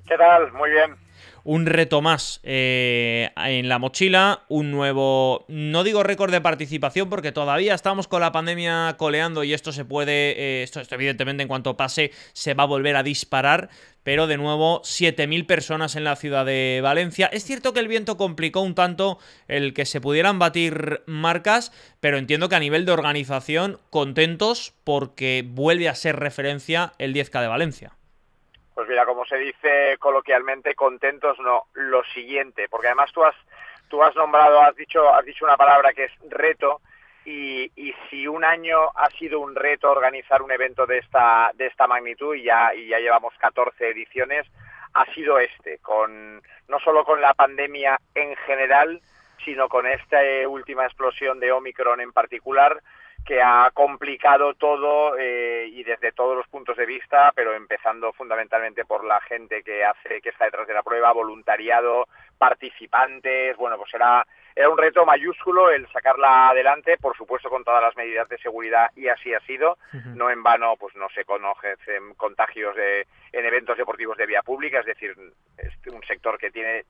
¿Qué 0.08 0.18
tal? 0.18 0.52
Muy 0.54 0.72
bien. 0.72 0.96
Un 1.44 1.66
reto 1.66 2.02
más 2.02 2.40
eh, 2.44 3.32
en 3.38 3.70
la 3.70 3.80
mochila, 3.80 4.44
un 4.50 4.72
nuevo, 4.72 5.46
no 5.48 5.84
digo 5.84 6.04
récord 6.04 6.32
de 6.32 6.42
participación 6.42 7.10
porque 7.10 7.32
todavía 7.32 7.74
estamos 7.74 8.08
con 8.08 8.22
la 8.22 8.32
pandemia 8.32 8.96
coleando 8.98 9.44
y 9.44 9.54
esto 9.54 9.72
se 9.72 9.86
puede, 9.86 10.32
eh, 10.32 10.64
esto, 10.64 10.80
esto 10.80 10.96
evidentemente 10.96 11.44
en 11.44 11.48
cuanto 11.50 11.78
pase 11.78 12.12
se 12.34 12.54
va 12.54 12.64
a 12.64 12.68
volver 12.68 12.96
a 12.96 13.04
disparar, 13.04 13.70
pero 14.04 14.28
de 14.28 14.38
nuevo 14.38 14.82
7.000 14.82 15.46
personas 15.46 15.96
en 15.96 16.04
la 16.04 16.16
ciudad 16.16 16.46
de 16.46 16.80
Valencia. 16.82 17.28
Es 17.28 17.44
cierto 17.44 17.74
que 17.74 17.80
el 17.80 17.88
viento 17.88 18.18
complicó 18.18 18.62
un 18.62 18.76
tanto 18.76 19.20
el 19.48 19.74
que 19.74 19.86
se 19.86 20.02
pudieran 20.02 20.40
batir 20.40 21.04
marcas, 21.06 21.72
pero 22.00 22.18
entiendo 22.18 22.50
que 22.50 22.56
a 22.56 22.60
nivel 22.60 22.86
de 22.86 22.92
organización 22.92 23.80
contentos 23.90 24.74
porque 24.84 25.46
vuelve 25.48 25.90
a 25.90 25.96
ser 25.96 26.16
referencia 26.16 26.94
el 26.98 27.14
10K 27.14 27.42
de 27.42 27.48
Valencia. 27.48 27.99
Pues 28.80 28.88
mira, 28.88 29.06
como 29.06 29.26
se 29.26 29.36
dice 29.36 29.98
coloquialmente, 30.00 30.74
contentos 30.74 31.38
no, 31.40 31.64
lo 31.74 32.02
siguiente, 32.14 32.70
porque 32.70 32.88
además 32.88 33.12
tú 33.12 33.26
has, 33.26 33.36
tú 33.90 34.02
has 34.02 34.16
nombrado, 34.16 34.62
has 34.62 34.74
dicho, 34.78 35.14
has 35.14 35.26
dicho 35.26 35.44
una 35.44 35.58
palabra 35.58 35.92
que 35.92 36.06
es 36.06 36.12
reto, 36.30 36.80
y, 37.26 37.70
y, 37.76 37.94
si 38.10 38.26
un 38.26 38.46
año 38.46 38.90
ha 38.96 39.10
sido 39.10 39.42
un 39.42 39.54
reto 39.54 39.92
organizar 39.92 40.42
un 40.42 40.54
evento 40.54 40.86
de 40.86 41.00
esta, 41.00 41.52
de 41.56 41.66
esta 41.66 41.88
magnitud, 41.88 42.34
y 42.36 42.44
ya, 42.44 42.74
y 42.74 42.88
ya 42.88 43.00
llevamos 43.00 43.34
14 43.40 43.90
ediciones, 43.90 44.48
ha 44.94 45.04
sido 45.14 45.40
este, 45.40 45.80
con, 45.80 46.42
no 46.70 46.80
solo 46.80 47.04
con 47.04 47.20
la 47.20 47.34
pandemia 47.34 48.00
en 48.16 48.34
general, 48.38 49.02
sino 49.44 49.68
con 49.68 49.88
esta 49.88 50.20
última 50.48 50.86
explosión 50.86 51.42
de 51.42 51.52
Omicron 51.52 52.00
en 52.00 52.14
particular, 52.14 52.82
que 53.30 53.44
ha 53.44 53.70
complicado 53.76 54.56
todo 54.56 55.16
eh, 55.16 55.68
y 55.72 55.84
desde 55.84 56.12
todos 56.14 56.36
los 56.36 56.48
puntos 56.48 56.76
de 56.76 56.88
vista, 56.88 57.32
pero 57.36 57.54
empezando 57.54 58.12
fundamentalmente 58.12 58.86
por 58.86 59.06
la 59.06 59.22
gente 59.22 59.62
que 59.62 59.86
hace, 59.86 60.20
que 60.20 60.30
está 60.30 60.46
detrás 60.46 60.66
de 60.66 60.74
la 60.74 60.82
prueba, 60.82 61.12
voluntariado, 61.12 62.08
participantes, 62.40 63.56
bueno, 63.56 63.78
pues 63.78 63.94
era, 63.94 64.26
era 64.56 64.68
un 64.68 64.80
reto 64.80 65.06
mayúsculo 65.06 65.70
el 65.70 65.88
sacarla 65.92 66.50
adelante, 66.50 66.98
por 66.98 67.16
supuesto 67.16 67.52
con 67.52 67.64
todas 67.64 67.84
las 67.84 67.96
medidas 67.96 68.28
de 68.30 68.40
seguridad 68.40 68.90
y 68.96 69.10
así 69.10 69.32
ha 69.32 69.42
sido, 69.42 69.78
no 70.16 70.32
en 70.32 70.42
vano 70.42 70.74
pues 70.80 70.96
no 70.96 71.08
se 71.10 71.24
conocen 71.24 72.16
contagios 72.18 72.76
de, 72.76 73.06
en 73.32 73.46
eventos 73.46 73.78
deportivos 73.78 74.18
de 74.18 74.26
vía 74.26 74.42
pública, 74.42 74.80
es 74.80 74.88
decir, 74.88 75.16
es 75.56 75.94
un 75.94 76.02
sector 76.02 76.40
que 76.40 76.50
tiene 76.50 76.84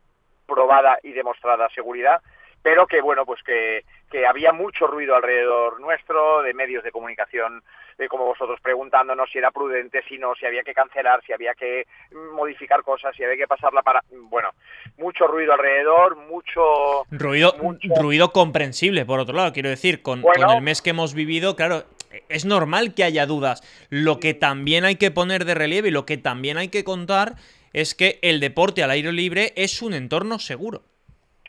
probada 0.47 0.99
y 1.03 1.11
demostrada 1.11 1.67
seguridad, 1.75 2.21
pero 2.61 2.87
que 2.87 3.01
bueno, 3.01 3.25
pues 3.25 3.41
que, 3.43 3.83
que 4.11 4.25
había 4.25 4.51
mucho 4.51 4.87
ruido 4.87 5.15
alrededor 5.15 5.79
nuestro, 5.79 6.41
de 6.41 6.53
medios 6.53 6.83
de 6.83 6.91
comunicación, 6.91 7.63
de 7.97 8.07
como 8.07 8.25
vosotros 8.25 8.59
preguntándonos 8.61 9.29
si 9.31 9.37
era 9.37 9.51
prudente, 9.51 10.03
si 10.07 10.17
no, 10.17 10.33
si 10.35 10.45
había 10.45 10.63
que 10.63 10.73
cancelar, 10.73 11.21
si 11.25 11.33
había 11.33 11.53
que 11.53 11.85
modificar 12.33 12.81
cosas, 12.83 13.15
si 13.15 13.23
había 13.23 13.37
que 13.37 13.47
pasarla 13.47 13.81
para... 13.81 14.03
Bueno, 14.09 14.49
mucho 14.97 15.27
ruido 15.27 15.53
alrededor, 15.53 16.15
mucho... 16.15 17.05
Ruido, 17.11 17.53
ruido 17.99 18.31
comprensible, 18.31 19.05
por 19.05 19.19
otro 19.19 19.35
lado, 19.35 19.53
quiero 19.53 19.69
decir, 19.69 20.01
con, 20.01 20.21
con 20.21 20.49
el 20.49 20.61
mes 20.61 20.81
que 20.81 20.91
hemos 20.91 21.13
vivido, 21.13 21.55
claro, 21.55 21.83
es 22.29 22.45
normal 22.45 22.93
que 22.93 23.03
haya 23.03 23.25
dudas. 23.25 23.61
Lo 23.89 24.19
que 24.19 24.33
también 24.33 24.85
hay 24.85 24.95
que 24.95 25.11
poner 25.11 25.45
de 25.45 25.55
relieve 25.55 25.89
y 25.89 25.91
lo 25.91 26.05
que 26.05 26.17
también 26.17 26.57
hay 26.57 26.69
que 26.69 26.83
contar 26.83 27.35
es 27.73 27.93
que 27.95 28.17
el 28.21 28.39
deporte 28.39 28.81
al 28.81 28.91
aire 28.91 29.11
libre 29.11 29.53
es 29.55 29.81
un 29.81 29.93
entorno 29.93 30.39
seguro 30.39 30.83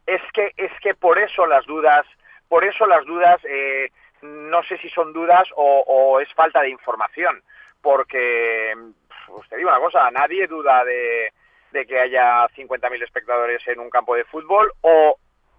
es 0.07 0.23
que 0.33 0.53
es 0.57 0.73
que 0.81 0.95
por 0.95 1.19
eso 1.19 1.47
las 1.47 1.65
dudas 1.67 2.07
por 2.49 2.65
eso 2.65 2.87
las 2.87 3.05
dudas 3.05 3.41
eh, 3.45 3.91
no 4.23 4.63
sé 4.65 4.79
si 4.79 4.89
son 4.91 5.13
dudas 5.13 5.49
o, 5.57 6.21
es 6.21 6.33
falta 6.35 6.61
de 6.63 6.71
información 6.71 7.43
porque 7.81 8.75
usted 9.29 9.57
digo 9.57 9.71
una 9.71 9.79
cosa 9.81 10.11
nadie 10.11 10.47
duda 10.47 10.85
de, 10.85 11.33
de 11.73 11.87
que 11.87 11.99
haya 11.99 12.47
50.000 12.49 13.03
espectadores 13.03 13.67
en 13.69 13.81
un 13.81 13.91
campo 13.91 14.15
de 14.15 14.25
fútbol 14.25 14.73
o 14.83 15.17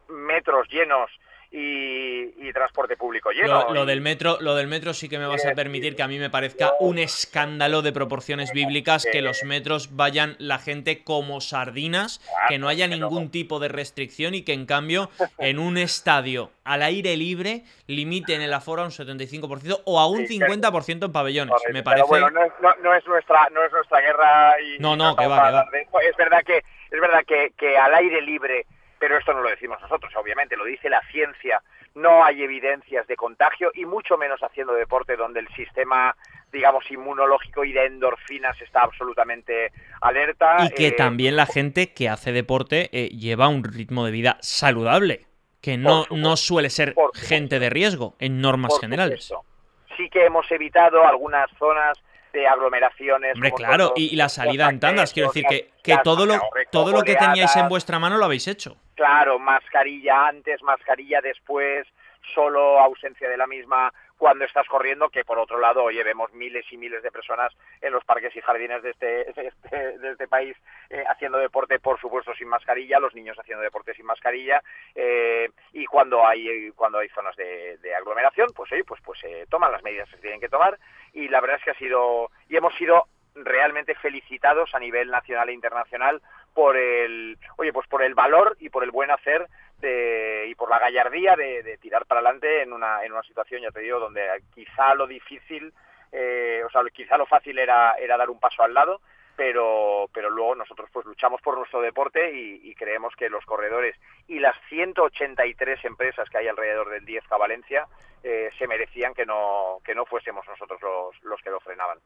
metros 0.09 0.67
llenos 0.69 1.09
y, 1.51 2.51
transporte 2.51 2.97
público 2.97 3.31
lleno. 3.31 3.73
Lo, 3.73 3.85
del 3.85 4.01
metro, 4.01 4.37
lo 4.41 4.55
del 4.55 4.67
metro 4.67 4.93
sí 4.93 5.07
que 5.07 5.17
me 5.17 5.25
vas 5.25 5.45
a 5.45 5.53
permitir 5.53 5.95
que 5.95 6.03
a 6.03 6.07
mí 6.09 6.19
me 6.19 6.29
parezca 6.29 6.73
un 6.81 6.99
escándalo 6.99 7.81
de 7.81 7.93
proporciones 7.93 8.51
bíblicas 8.51 9.07
que 9.09 9.21
los 9.21 9.43
metros 9.45 9.95
vayan 9.95 10.35
la 10.37 10.59
gente 10.59 11.01
como 11.05 11.39
sardinas, 11.39 12.19
que 12.49 12.59
no 12.59 12.67
haya 12.67 12.87
ningún 12.87 13.31
tipo 13.31 13.59
de 13.59 13.69
restricción 13.69 14.35
y 14.35 14.43
que 14.43 14.51
en 14.51 14.65
cambio 14.65 15.09
en 15.39 15.59
un 15.59 15.77
estadio 15.77 16.51
al 16.65 16.83
aire 16.83 17.15
libre 17.15 17.63
limiten 17.87 18.41
el 18.41 18.53
aforo 18.53 18.81
a 18.81 18.85
un 18.85 18.91
75% 18.91 19.81
o 19.85 19.99
a 19.99 20.07
un 20.07 20.25
50% 20.25 21.05
en 21.05 21.11
pabellones. 21.11 21.55
me 21.71 21.83
parece. 21.83 22.05
bueno, 22.07 22.29
no 22.29 22.43
es, 22.93 23.07
nuestra, 23.07 23.47
no 23.51 23.63
es 23.63 23.71
nuestra 23.71 24.01
guerra 24.01 24.55
y 24.59 24.77
no, 24.79 24.97
no, 24.97 25.15
que 25.15 25.25
va, 25.25 25.47
que 25.47 25.51
va. 25.53 25.65
Es 26.01 26.17
verdad 26.17 26.43
que 26.45 26.57
es 26.57 26.99
verdad 26.99 27.23
que, 27.25 27.53
que 27.57 27.77
al 27.77 27.95
aire 27.95 28.21
libre 28.21 28.65
pero 29.01 29.17
esto 29.17 29.33
no 29.33 29.41
lo 29.41 29.49
decimos 29.49 29.81
nosotros, 29.81 30.13
obviamente, 30.15 30.55
lo 30.55 30.63
dice 30.63 30.87
la 30.87 31.01
ciencia. 31.11 31.59
No 31.95 32.23
hay 32.23 32.43
evidencias 32.43 33.07
de 33.07 33.15
contagio 33.15 33.71
y 33.73 33.83
mucho 33.85 34.15
menos 34.15 34.39
haciendo 34.41 34.73
deporte 34.73 35.17
donde 35.17 35.39
el 35.39 35.47
sistema 35.55 36.15
digamos, 36.51 36.89
inmunológico 36.91 37.63
y 37.63 37.71
de 37.71 37.85
endorfinas 37.85 38.59
está 38.61 38.81
absolutamente 38.81 39.71
alerta. 40.01 40.57
Y 40.65 40.69
que 40.69 40.87
eh, 40.87 40.91
también 40.91 41.35
la 41.35 41.45
gente 41.45 41.93
que 41.93 42.09
hace 42.09 42.31
deporte 42.31 42.89
eh, 42.91 43.07
lleva 43.07 43.47
un 43.47 43.63
ritmo 43.63 44.05
de 44.05 44.11
vida 44.11 44.37
saludable, 44.41 45.25
que 45.61 45.77
no, 45.77 46.05
no 46.11 46.37
suele 46.37 46.69
ser 46.69 46.93
gente 47.13 47.59
de 47.59 47.69
riesgo 47.69 48.15
en 48.19 48.41
normas 48.41 48.77
generales. 48.79 49.33
Sí 49.97 50.09
que 50.09 50.25
hemos 50.25 50.49
evitado 50.51 51.05
algunas 51.07 51.49
zonas 51.57 51.97
de 52.31 52.47
aglomeraciones. 52.47 53.35
Hombre, 53.35 53.51
claro, 53.51 53.93
y, 53.95 54.15
la 54.15 54.29
salida 54.29 54.69
en 54.69 54.79
tandas, 54.79 55.13
quiero 55.13 55.29
decir 55.29 55.45
que, 55.49 55.71
que 55.83 55.97
todo 56.03 56.25
lo, 56.25 56.39
todo 56.71 56.91
lo 56.91 57.03
que 57.03 57.15
teníais 57.15 57.55
en 57.55 57.67
vuestra 57.67 57.99
mano 57.99 58.17
lo 58.17 58.25
habéis 58.25 58.47
hecho. 58.47 58.77
Claro, 58.95 59.39
mascarilla 59.39 60.27
antes, 60.27 60.61
mascarilla 60.63 61.21
después, 61.21 61.87
solo 62.33 62.79
ausencia 62.79 63.29
de 63.29 63.37
la 63.37 63.47
misma 63.47 63.93
cuando 64.21 64.45
estás 64.45 64.67
corriendo, 64.67 65.09
que 65.09 65.25
por 65.25 65.39
otro 65.39 65.59
lado, 65.59 65.83
oye, 65.83 66.03
vemos 66.03 66.31
miles 66.31 66.63
y 66.71 66.77
miles 66.77 67.01
de 67.01 67.09
personas 67.09 67.51
en 67.81 67.91
los 67.91 68.05
parques 68.05 68.35
y 68.35 68.41
jardines 68.41 68.83
de 68.83 68.91
este, 68.91 69.21
este, 69.47 69.97
de 69.97 70.11
este 70.11 70.27
país 70.27 70.55
eh, 70.91 71.03
haciendo 71.09 71.39
deporte, 71.39 71.79
por 71.79 71.99
supuesto, 71.99 72.31
sin 72.35 72.47
mascarilla, 72.47 72.99
los 72.99 73.15
niños 73.15 73.39
haciendo 73.39 73.63
deporte 73.63 73.95
sin 73.95 74.05
mascarilla, 74.05 74.61
eh, 74.93 75.49
y 75.73 75.87
cuando 75.87 76.23
hay 76.23 76.69
cuando 76.75 76.99
hay 76.99 77.09
zonas 77.09 77.35
de, 77.35 77.95
aglomeración, 77.97 78.49
pues 78.55 78.71
oye, 78.71 78.83
pues, 78.83 79.01
pues 79.03 79.19
se 79.21 79.47
toman 79.47 79.71
las 79.71 79.81
medidas 79.81 80.07
que 80.07 80.17
se 80.17 80.21
tienen 80.21 80.39
que 80.39 80.49
tomar, 80.49 80.77
y 81.13 81.27
la 81.27 81.41
verdad 81.41 81.57
es 81.57 81.63
que 81.63 81.71
ha 81.71 81.79
sido, 81.79 82.29
y 82.47 82.57
hemos 82.57 82.75
sido 82.75 83.07
realmente 83.33 83.95
felicitados 83.95 84.75
a 84.75 84.79
nivel 84.79 85.09
nacional 85.09 85.49
e 85.49 85.53
internacional 85.53 86.21
por 86.53 86.77
el, 86.77 87.39
oye, 87.57 87.73
pues 87.73 87.87
por 87.87 88.03
el 88.03 88.13
valor 88.13 88.55
y 88.59 88.69
por 88.69 88.83
el 88.83 88.91
buen 88.91 89.09
hacer 89.09 89.47
de, 89.81 90.45
y 90.47 90.55
por 90.55 90.69
la 90.69 90.79
gallardía 90.79 91.35
de, 91.35 91.77
tirar 91.81 92.05
para 92.05 92.21
adelante 92.21 92.61
en 92.61 92.73
una, 92.73 93.03
en 93.03 93.11
una 93.11 93.23
situación, 93.23 93.61
ya 93.61 93.71
te 93.71 93.81
digo, 93.81 93.99
donde 93.99 94.21
quizá 94.53 94.93
lo 94.95 95.07
difícil, 95.07 95.73
eh, 96.11 96.61
o 96.65 96.69
sea, 96.69 96.81
quizá 96.93 97.17
lo 97.17 97.25
fácil 97.25 97.59
era, 97.59 97.95
era 97.95 98.17
dar 98.17 98.29
un 98.29 98.39
paso 98.39 98.63
al 98.63 98.73
lado, 98.73 99.01
pero, 99.41 100.07
pero 100.13 100.29
luego 100.29 100.53
nosotros 100.53 100.87
pues 100.93 101.03
luchamos 101.07 101.41
por 101.41 101.57
nuestro 101.57 101.81
deporte 101.81 102.31
y, 102.31 102.75
creemos 102.75 103.15
que 103.15 103.27
los 103.27 103.43
corredores 103.45 103.95
y 104.27 104.39
las 104.39 104.55
183 104.69 105.83
empresas 105.85 106.29
que 106.29 106.37
hay 106.37 106.47
alrededor 106.47 106.91
del 106.91 107.05
10K 107.05 107.39
Valencia 107.39 107.87
eh, 108.23 108.49
se 108.59 108.67
merecían 108.67 109.15
que 109.15 109.25
no, 109.25 109.79
que 109.83 109.95
no 109.95 110.05
fuésemos 110.05 110.45
nosotros 110.47 110.79
los, 110.81 111.23
los 111.23 111.41
que 111.41 111.49
lo 111.49 111.59
frenaban. 111.59 111.97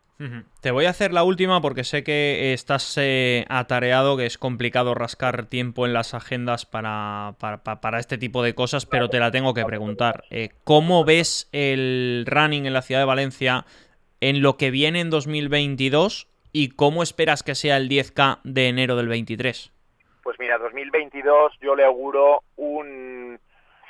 Te 0.61 0.71
voy 0.71 0.85
a 0.85 0.91
hacer 0.91 1.11
la 1.11 1.23
última 1.23 1.59
porque 1.59 1.83
sé 1.83 2.05
que 2.05 2.53
estás 2.53 2.97
eh, 2.97 3.45
atareado, 3.49 4.15
que 4.15 4.25
es 4.25 4.37
complicado 4.37 4.95
rascar 4.95 5.45
tiempo 5.45 5.85
en 5.85 5.91
las 5.91 6.13
agendas 6.13 6.65
para, 6.65 7.35
para, 7.39 7.99
este 7.99 8.17
tipo 8.17 8.43
de 8.43 8.55
cosas, 8.55 8.85
pero 8.85 9.09
te 9.09 9.19
la 9.19 9.31
tengo 9.31 9.53
que 9.53 9.65
preguntar. 9.65 10.23
Eh, 10.29 10.51
¿Cómo 10.63 11.03
ves 11.03 11.49
el 11.51 12.25
running 12.27 12.65
en 12.65 12.73
la 12.73 12.81
ciudad 12.81 13.01
de 13.01 13.05
Valencia 13.05 13.65
en 14.21 14.41
lo 14.41 14.55
que 14.55 14.71
viene 14.71 15.01
en 15.01 15.09
2022 15.09 16.29
¿Y 16.57 16.69
cómo 16.69 17.03
esperas 17.03 17.43
que 17.43 17.53
sea 17.53 17.75
el 17.75 17.89
10K 17.89 18.39
de 18.45 18.69
enero 18.69 18.95
del 18.95 19.09
23? 19.09 19.73
Pues 20.23 20.39
mira, 20.39 20.57
2022 20.57 21.51
yo 21.59 21.75
le 21.75 21.83
auguro 21.83 22.43
un 22.55 23.37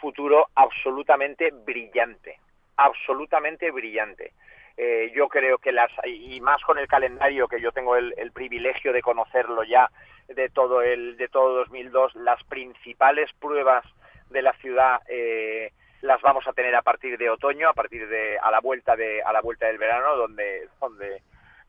futuro 0.02 0.48
absolutamente 0.56 1.52
brillante, 1.52 2.40
absolutamente 2.76 3.70
brillante. 3.70 4.34
Eh, 4.78 5.12
yo 5.16 5.28
creo 5.28 5.60
que 5.60 5.72
las, 5.72 5.92
y 6.06 6.42
más 6.42 6.60
con 6.64 6.80
el 6.80 6.88
calendario 6.88 7.48
que 7.48 7.62
yo 7.62 7.72
tengo 7.72 7.98
el, 7.98 8.32
privilegio 8.34 8.94
de 8.94 9.04
conocerlo 9.04 9.64
ya 9.64 9.92
de 10.28 10.50
todo 10.50 10.82
el, 10.82 11.18
de 11.18 11.28
todo 11.28 11.58
2002, 11.58 12.16
las 12.16 12.44
principales 12.46 13.32
pruebas 13.34 13.86
de 14.32 14.42
la 14.42 14.54
ciudad, 14.54 15.02
eh, 15.08 15.72
las 16.02 16.20
vamos 16.24 16.48
a 16.48 16.54
tener 16.54 16.74
a 16.74 16.82
partir 16.82 17.20
de 17.20 17.30
otoño, 17.30 17.70
a 17.70 17.74
partir 17.74 18.08
de, 18.08 18.40
a 18.40 18.50
la 18.50 18.60
vuelta 18.60 18.96
de, 18.96 19.22
a 19.22 19.32
la 19.32 19.42
vuelta 19.42 19.68
del 19.68 19.78
verano, 19.78 20.16
donde, 20.16 20.68
donde, 20.82 21.22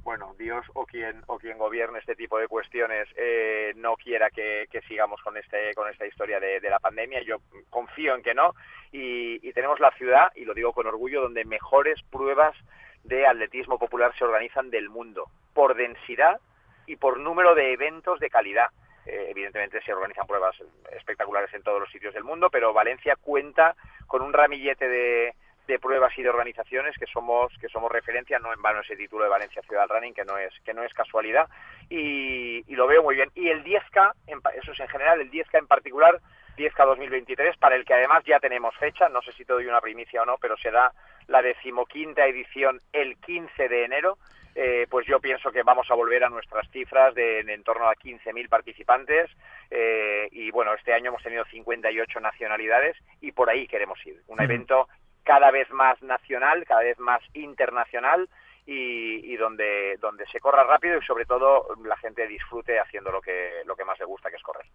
bueno, 0.07 0.37
Dios 0.39 0.65
o 0.75 0.87
quien 0.87 1.21
o 1.27 1.37
quien 1.37 1.59
gobierne 1.59 1.99
este 1.99 2.15
tipo 2.15 2.39
de 2.39 2.47
cuestiones 2.47 3.09
eh, 3.17 3.73
no 3.75 3.97
quiera 3.97 4.31
que, 4.31 4.69
sigamos 4.87 5.21
con 5.21 5.37
este 5.37 5.75
con 5.75 5.91
esta 5.91 6.07
historia 6.07 6.39
de, 6.39 6.61
la 6.71 6.79
pandemia. 6.79 7.23
Yo 7.23 7.39
confío 7.71 8.15
en 8.15 8.23
que 8.23 8.33
no 8.33 8.55
y, 8.93 9.53
tenemos 9.53 9.81
la 9.81 9.91
ciudad 9.93 10.31
y 10.37 10.45
lo 10.45 10.55
digo 10.55 10.73
con 10.73 10.87
orgullo 10.87 11.23
donde 11.23 11.45
mejores 11.45 12.01
pruebas 12.05 12.57
de 13.03 13.27
atletismo 13.27 13.81
popular 13.81 14.15
se 14.17 14.23
organizan 14.23 14.71
del 14.71 14.91
mundo 14.91 15.29
por 15.53 15.75
densidad 15.75 16.41
y 16.87 16.95
por 16.95 17.19
número 17.19 17.57
de 17.57 17.73
eventos 17.73 18.21
de 18.21 18.31
calidad. 18.31 18.69
Eh, 19.07 19.27
evidentemente 19.31 19.83
se 19.83 19.93
organizan 19.93 20.29
pruebas 20.29 20.55
espectaculares 20.93 21.53
en 21.53 21.65
todos 21.65 21.81
los 21.81 21.91
sitios 21.91 22.15
del 22.15 22.23
mundo, 22.23 22.49
pero 22.49 22.73
Valencia 22.73 23.17
cuenta 23.21 23.75
con 24.07 24.23
un 24.23 24.33
ramillete 24.33 24.89
de, 24.89 25.35
de 25.67 25.79
pruebas 25.79 26.17
y 26.17 26.23
de 26.23 26.29
organizaciones 26.29 26.97
que 26.99 27.07
somos 27.07 27.53
que 27.61 27.69
somos 27.69 27.91
referencia 27.91 28.39
no 28.39 28.53
en 28.53 28.63
vano 28.63 28.81
ese 28.81 28.97
título 28.97 29.25
de 29.25 29.31
Valencia 29.31 29.63
Ciudad 29.63 29.87
Running 29.89 30.15
que 30.15 30.25
no 30.25 30.39
es 30.39 30.53
que 30.65 30.75
no 30.75 30.83
es 30.83 30.93
casualidad 30.95 31.49
y, 31.89 32.65
lo 32.75 32.87
veo 32.87 33.03
muy 33.03 33.15
bien 33.15 33.31
y 33.35 33.49
el 33.49 33.65
10k 33.65 34.13
eso 34.61 34.73
es 34.73 34.81
en 34.81 34.89
general 34.89 35.21
el 35.21 35.31
10k 35.31 35.59
en 35.59 35.67
particular 35.67 36.21
10k 36.59 36.87
2023 36.87 37.57
para 37.57 37.75
el 37.75 37.85
que 37.85 37.95
además 37.95 38.23
ya 38.27 38.39
tenemos 38.39 38.75
fecha 38.77 39.09
no 39.09 39.23
sé 39.23 39.33
si 39.33 39.45
te 39.45 39.55
doy 39.55 39.67
una 39.67 39.81
primicia 39.81 40.23
o 40.23 40.27
no 40.27 40.37
pero 40.39 40.57
será 40.59 40.93
la 41.27 41.41
decimoquinta 41.41 42.27
edición 42.27 42.81
el 42.93 43.17
15 43.17 43.69
de 43.69 43.85
enero 43.85 44.19
eh, 44.59 44.87
pues 44.89 45.07
yo 45.07 45.21
pienso 45.21 45.53
que 45.53 45.63
vamos 45.63 45.91
a 45.91 45.95
volver 45.95 46.25
a 46.25 46.31
nuestras 46.31 46.67
cifras 46.71 47.15
de 47.15 47.41
en, 47.41 47.63
torno 47.63 47.91
a 47.91 47.95
15.000 47.95 48.49
participantes 48.49 49.31
eh, 49.71 50.29
y 50.33 50.51
bueno, 50.51 50.73
este 50.73 50.95
año 50.95 51.09
hemos 51.09 51.23
tenido 51.23 51.45
58 51.45 52.21
nacionalidades 52.21 52.97
y 53.21 53.33
por 53.33 53.51
ahí 53.51 53.69
queremos 53.69 53.99
ir. 54.07 54.23
Un 54.29 54.41
evento 54.41 54.89
cada 55.27 55.51
vez 55.51 55.69
más 55.71 56.01
nacional, 56.03 56.65
cada 56.65 56.83
vez 56.83 56.99
más 56.99 57.21
internacional 57.35 58.29
y, 58.69 59.37
donde, 59.37 59.97
donde 60.01 60.27
se 60.27 60.41
corra 60.41 60.65
rápido 60.65 60.99
y 60.99 61.05
sobre 61.05 61.25
todo 61.25 61.69
la 61.85 61.97
gente 61.99 62.27
disfrute 62.27 62.81
haciendo 62.81 63.13
lo 63.13 63.21
que, 63.21 63.63
lo 63.65 63.77
que 63.77 63.85
más 63.85 63.99
le 63.99 64.07
gusta, 64.07 64.29
que 64.31 64.37
es 64.37 64.43
correr. 64.43 64.67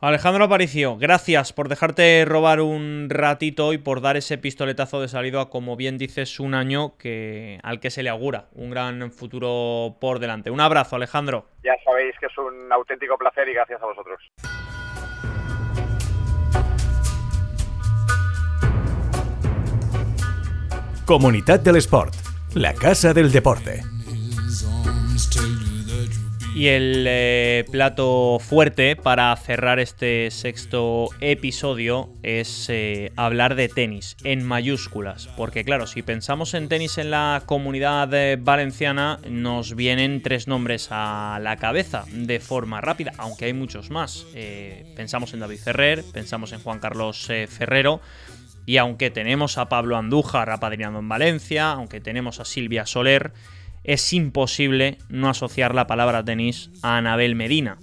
Alejandro 0.00 0.44
Aparicio, 0.44 0.96
gracias 0.96 1.52
por 1.52 1.68
dejarte 1.68 2.24
robar 2.26 2.60
un 2.60 3.08
ratito 3.10 3.72
y 3.72 3.78
por 3.78 4.00
dar 4.00 4.16
ese 4.16 4.38
pistoletazo 4.38 5.00
de 5.00 5.08
salida 5.08 5.46
como 5.46 5.76
bien 5.76 5.98
dices, 5.98 6.38
un 6.38 6.54
año 6.54 6.96
que, 6.96 7.58
al 7.62 7.80
que 7.80 7.90
se 7.90 8.02
le 8.02 8.10
augura 8.10 8.46
un 8.52 8.70
gran 8.70 9.10
futuro 9.10 9.96
por 10.00 10.20
delante. 10.20 10.50
Un 10.50 10.60
abrazo, 10.60 10.96
Alejandro. 10.96 11.46
Ya 11.64 11.74
sabéis 11.84 12.14
que 12.20 12.26
es 12.26 12.38
un 12.38 12.70
auténtico 12.72 13.18
placer 13.18 13.48
y 13.48 13.54
gracias 13.54 13.82
a 13.82 13.86
vosotros. 13.86 14.20
Comunidad 21.04 21.60
del 21.60 21.76
Sport, 21.76 22.14
la 22.54 22.72
casa 22.72 23.12
del 23.12 23.30
deporte. 23.30 23.82
Y 26.54 26.68
el 26.68 27.04
eh, 27.06 27.66
plato 27.70 28.38
fuerte 28.40 28.96
para 28.96 29.36
cerrar 29.36 29.80
este 29.80 30.30
sexto 30.30 31.08
episodio 31.20 32.08
es 32.22 32.70
eh, 32.70 33.12
hablar 33.16 33.54
de 33.54 33.68
tenis 33.68 34.16
en 34.24 34.46
mayúsculas. 34.46 35.26
Porque 35.36 35.62
claro, 35.62 35.86
si 35.86 36.00
pensamos 36.00 36.54
en 36.54 36.68
tenis 36.68 36.96
en 36.96 37.10
la 37.10 37.42
comunidad 37.44 38.14
eh, 38.14 38.36
valenciana, 38.40 39.18
nos 39.28 39.74
vienen 39.74 40.22
tres 40.22 40.48
nombres 40.48 40.88
a 40.90 41.38
la 41.42 41.56
cabeza 41.56 42.04
de 42.12 42.40
forma 42.40 42.80
rápida, 42.80 43.12
aunque 43.18 43.44
hay 43.44 43.52
muchos 43.52 43.90
más. 43.90 44.24
pensamos 44.96 45.34
en 45.34 45.40
David 45.40 45.58
Ferrer, 45.58 46.02
pensamos 46.14 46.52
en 46.52 46.60
Juan 46.60 46.78
Carlos 46.78 47.26
Ferrero 47.48 48.00
y 48.66 48.78
aunque 48.78 49.10
tenemos 49.10 49.58
a 49.58 49.68
Pablo 49.68 49.96
Andújar 49.96 50.50
apadrinado 50.50 50.98
en 50.98 51.08
Valencia, 51.08 51.72
aunque 51.72 52.00
tenemos 52.00 52.40
a 52.40 52.44
Silvia 52.44 52.86
Soler, 52.86 53.32
es 53.84 54.12
imposible 54.12 54.98
no 55.08 55.28
asociar 55.28 55.74
la 55.74 55.86
palabra 55.86 56.24
tenis 56.24 56.70
a 56.82 56.96
Anabel 56.96 57.34
Medina. 57.34 57.78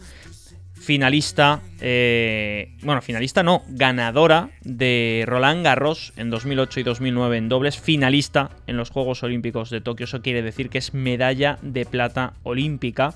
Finalista, 0.74 1.62
eh, 1.80 2.76
bueno, 2.82 3.04
finalista 3.04 3.44
no, 3.44 3.62
ganadora 3.67 4.50
de 4.63 5.24
Roland 5.28 5.63
Garros 5.63 6.12
en 6.17 6.32
2008 6.32 6.80
y 6.80 6.84
2009 6.84 7.38
en 7.38 7.50
dobles, 7.50 7.80
finalista 7.80 8.50
en 8.65 8.78
los 8.78 8.89
Juegos 8.89 9.22
Olímpicos 9.22 9.70
de 9.70 9.82
Tokio, 9.82 10.06
eso 10.06 10.24
quiere 10.24 10.41
decir 10.41 10.70
que 10.70 10.80
es 10.80 10.96
medalla 10.96 11.60
de 11.62 11.86
plata 11.86 12.34
olímpica 12.41 13.13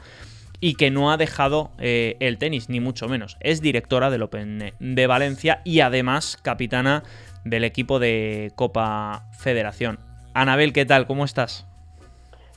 y 0.59 0.75
que 0.75 0.91
no 0.91 1.11
ha 1.11 1.17
dejado 1.17 1.71
eh, 1.79 2.17
el 2.19 2.37
tenis, 2.37 2.69
ni 2.69 2.79
mucho 2.79 3.07
menos. 3.07 3.37
Es 3.39 3.61
directora 3.61 4.09
del 4.09 4.23
Open 4.23 4.73
de 4.79 5.07
Valencia 5.07 5.61
y 5.65 5.79
además 5.79 6.37
capitana 6.41 7.03
del 7.45 7.63
equipo 7.63 7.99
de 7.99 8.51
Copa 8.55 9.29
Federación. 9.39 9.99
Anabel, 10.33 10.73
¿qué 10.73 10.85
tal? 10.85 11.07
¿Cómo 11.07 11.23
estás? 11.23 11.65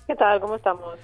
¿Qué 0.07 0.17
tal? 0.17 0.41
¿Cómo 0.41 0.57
estamos? 0.57 0.99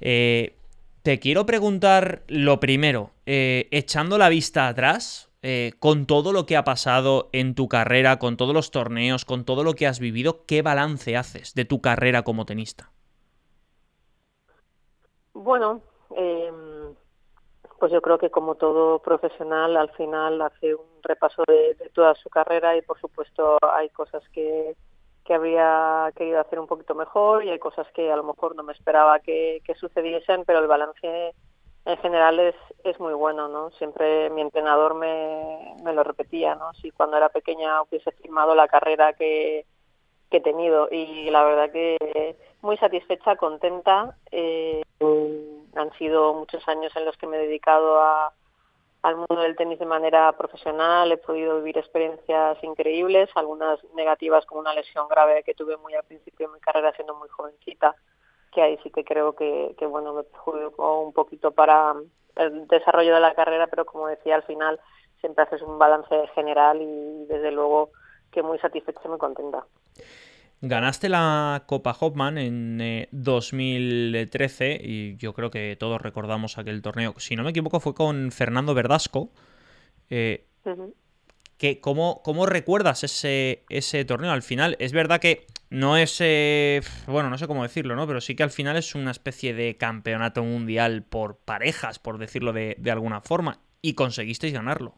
Eh, 0.00 0.56
te 1.02 1.18
quiero 1.18 1.46
preguntar 1.46 2.22
lo 2.28 2.60
primero, 2.60 3.10
eh, 3.26 3.68
echando 3.72 4.18
la 4.18 4.28
vista 4.28 4.68
atrás, 4.68 5.30
eh, 5.42 5.72
con 5.78 6.06
todo 6.06 6.32
lo 6.32 6.46
que 6.46 6.56
ha 6.56 6.64
pasado 6.64 7.28
en 7.32 7.54
tu 7.54 7.68
carrera, 7.68 8.18
con 8.18 8.36
todos 8.36 8.54
los 8.54 8.70
torneos, 8.70 9.24
con 9.24 9.44
todo 9.44 9.64
lo 9.64 9.74
que 9.74 9.86
has 9.86 9.98
vivido, 9.98 10.44
¿qué 10.46 10.62
balance 10.62 11.16
haces 11.16 11.54
de 11.54 11.64
tu 11.64 11.80
carrera 11.80 12.22
como 12.22 12.46
tenista? 12.46 12.90
Bueno, 15.32 15.82
em, 16.16 16.94
pues 17.78 17.92
yo 17.92 18.00
creo 18.00 18.18
que 18.18 18.30
como 18.30 18.54
todo 18.54 19.00
profesional 19.00 19.76
al 19.76 19.90
final 19.92 20.40
hace 20.40 20.74
un 20.74 20.93
repaso 21.04 21.42
de, 21.46 21.76
toda 21.92 22.14
su 22.14 22.28
carrera 22.28 22.76
y 22.76 22.82
por 22.82 23.00
supuesto 23.00 23.58
hay 23.62 23.88
cosas 23.90 24.22
que, 24.30 24.76
que 25.24 25.34
habría 25.34 26.10
querido 26.16 26.40
hacer 26.40 26.58
un 26.58 26.66
poquito 26.66 26.94
mejor 26.94 27.44
y 27.44 27.50
hay 27.50 27.58
cosas 27.58 27.86
que 27.94 28.10
a 28.10 28.16
lo 28.16 28.24
mejor 28.24 28.56
no 28.56 28.62
me 28.62 28.72
esperaba 28.72 29.20
que, 29.20 29.62
sucediesen, 29.78 30.44
pero 30.44 30.58
el 30.58 30.66
balance 30.66 31.34
en 31.84 31.96
general 31.98 32.40
es, 32.40 32.54
es 32.82 32.98
muy 32.98 33.12
bueno, 33.12 33.48
¿no? 33.48 33.70
Siempre 33.72 34.30
mi 34.30 34.40
entrenador 34.40 34.94
me, 34.94 35.76
me 35.82 35.92
lo 35.92 36.02
repetía, 36.02 36.54
¿no? 36.54 36.72
Si 36.74 36.90
cuando 36.90 37.16
era 37.16 37.28
pequeña 37.28 37.82
hubiese 37.82 38.10
firmado 38.12 38.54
la 38.54 38.68
carrera 38.68 39.12
que, 39.12 39.66
que 40.30 40.38
he 40.38 40.40
tenido 40.40 40.88
y 40.90 41.30
la 41.30 41.44
verdad 41.44 41.70
que 41.70 42.36
muy 42.64 42.76
satisfecha, 42.78 43.36
contenta. 43.36 44.16
Eh, 44.32 44.82
han 45.76 45.92
sido 45.98 46.34
muchos 46.34 46.66
años 46.66 46.94
en 46.96 47.04
los 47.04 47.16
que 47.16 47.26
me 47.26 47.36
he 47.36 47.46
dedicado 47.46 48.00
a, 48.00 48.32
al 49.04 49.16
mundo 49.16 49.42
del 49.42 49.54
tenis 49.54 49.78
de 49.78 49.84
manera 49.84 50.32
profesional, 50.32 51.12
he 51.12 51.18
podido 51.18 51.58
vivir 51.58 51.76
experiencias 51.76 52.56
increíbles, 52.64 53.28
algunas 53.34 53.78
negativas 53.94 54.46
como 54.46 54.62
una 54.62 54.72
lesión 54.72 55.06
grave 55.08 55.42
que 55.42 55.52
tuve 55.52 55.76
muy 55.76 55.92
al 55.92 56.04
principio 56.04 56.48
de 56.48 56.54
mi 56.54 56.60
carrera 56.60 56.90
siendo 56.94 57.14
muy 57.14 57.28
jovencita, 57.28 57.94
que 58.50 58.62
ahí 58.62 58.78
sí 58.82 58.90
que 58.90 59.04
creo 59.04 59.34
que, 59.34 59.76
bueno, 59.90 60.14
me 60.14 60.22
perjudicó 60.22 61.00
un 61.00 61.12
poquito 61.12 61.50
para 61.50 61.94
el 62.36 62.66
desarrollo 62.66 63.12
de 63.12 63.20
la 63.20 63.34
carrera, 63.34 63.66
pero 63.66 63.84
como 63.84 64.06
decía, 64.06 64.36
al 64.36 64.44
final 64.44 64.80
siempre 65.20 65.44
haces 65.44 65.60
un 65.60 65.78
balance 65.78 66.26
general 66.28 66.80
y 66.80 67.26
desde 67.26 67.52
luego 67.52 67.90
que 68.32 68.42
muy 68.42 68.58
satisfecha 68.58 69.02
y 69.04 69.08
muy 69.08 69.18
contenta. 69.18 69.66
Ganaste 70.66 71.10
la 71.10 71.64
Copa 71.66 71.94
Hopman 72.00 72.38
en 72.38 73.06
2013 73.12 74.72
eh, 74.72 74.80
y 74.82 75.16
yo 75.18 75.34
creo 75.34 75.50
que 75.50 75.76
todos 75.78 76.00
recordamos 76.00 76.56
aquel 76.56 76.80
torneo. 76.80 77.12
Si 77.18 77.36
no 77.36 77.42
me 77.42 77.50
equivoco 77.50 77.80
fue 77.80 77.94
con 77.94 78.32
Fernando 78.32 78.72
Verdasco. 78.72 79.28
Eh, 80.08 80.46
¿cómo, 81.82 82.46
recuerdas 82.46 83.04
ese, 83.04 83.64
ese 83.68 84.06
torneo 84.06 84.30
al 84.30 84.42
final? 84.42 84.76
Es 84.78 84.92
verdad 84.92 85.20
que 85.20 85.46
no 85.68 85.98
es, 85.98 86.16
eh, 86.22 86.80
bueno, 87.08 87.28
no 87.28 87.36
sé 87.36 87.46
cómo 87.46 87.62
decirlo, 87.62 87.94
¿no? 87.94 88.06
Pero 88.06 88.22
sí 88.22 88.34
que 88.34 88.42
al 88.42 88.50
final 88.50 88.78
es 88.78 88.94
una 88.94 89.10
especie 89.10 89.52
de 89.52 89.76
campeonato 89.76 90.42
mundial 90.44 91.02
por 91.02 91.36
parejas, 91.36 91.98
por 91.98 92.16
decirlo 92.16 92.54
de, 92.54 92.74
de 92.78 92.90
alguna 92.90 93.20
forma. 93.20 93.58
Y 93.82 93.92
conseguisteis 93.92 94.54
ganarlo. 94.54 94.94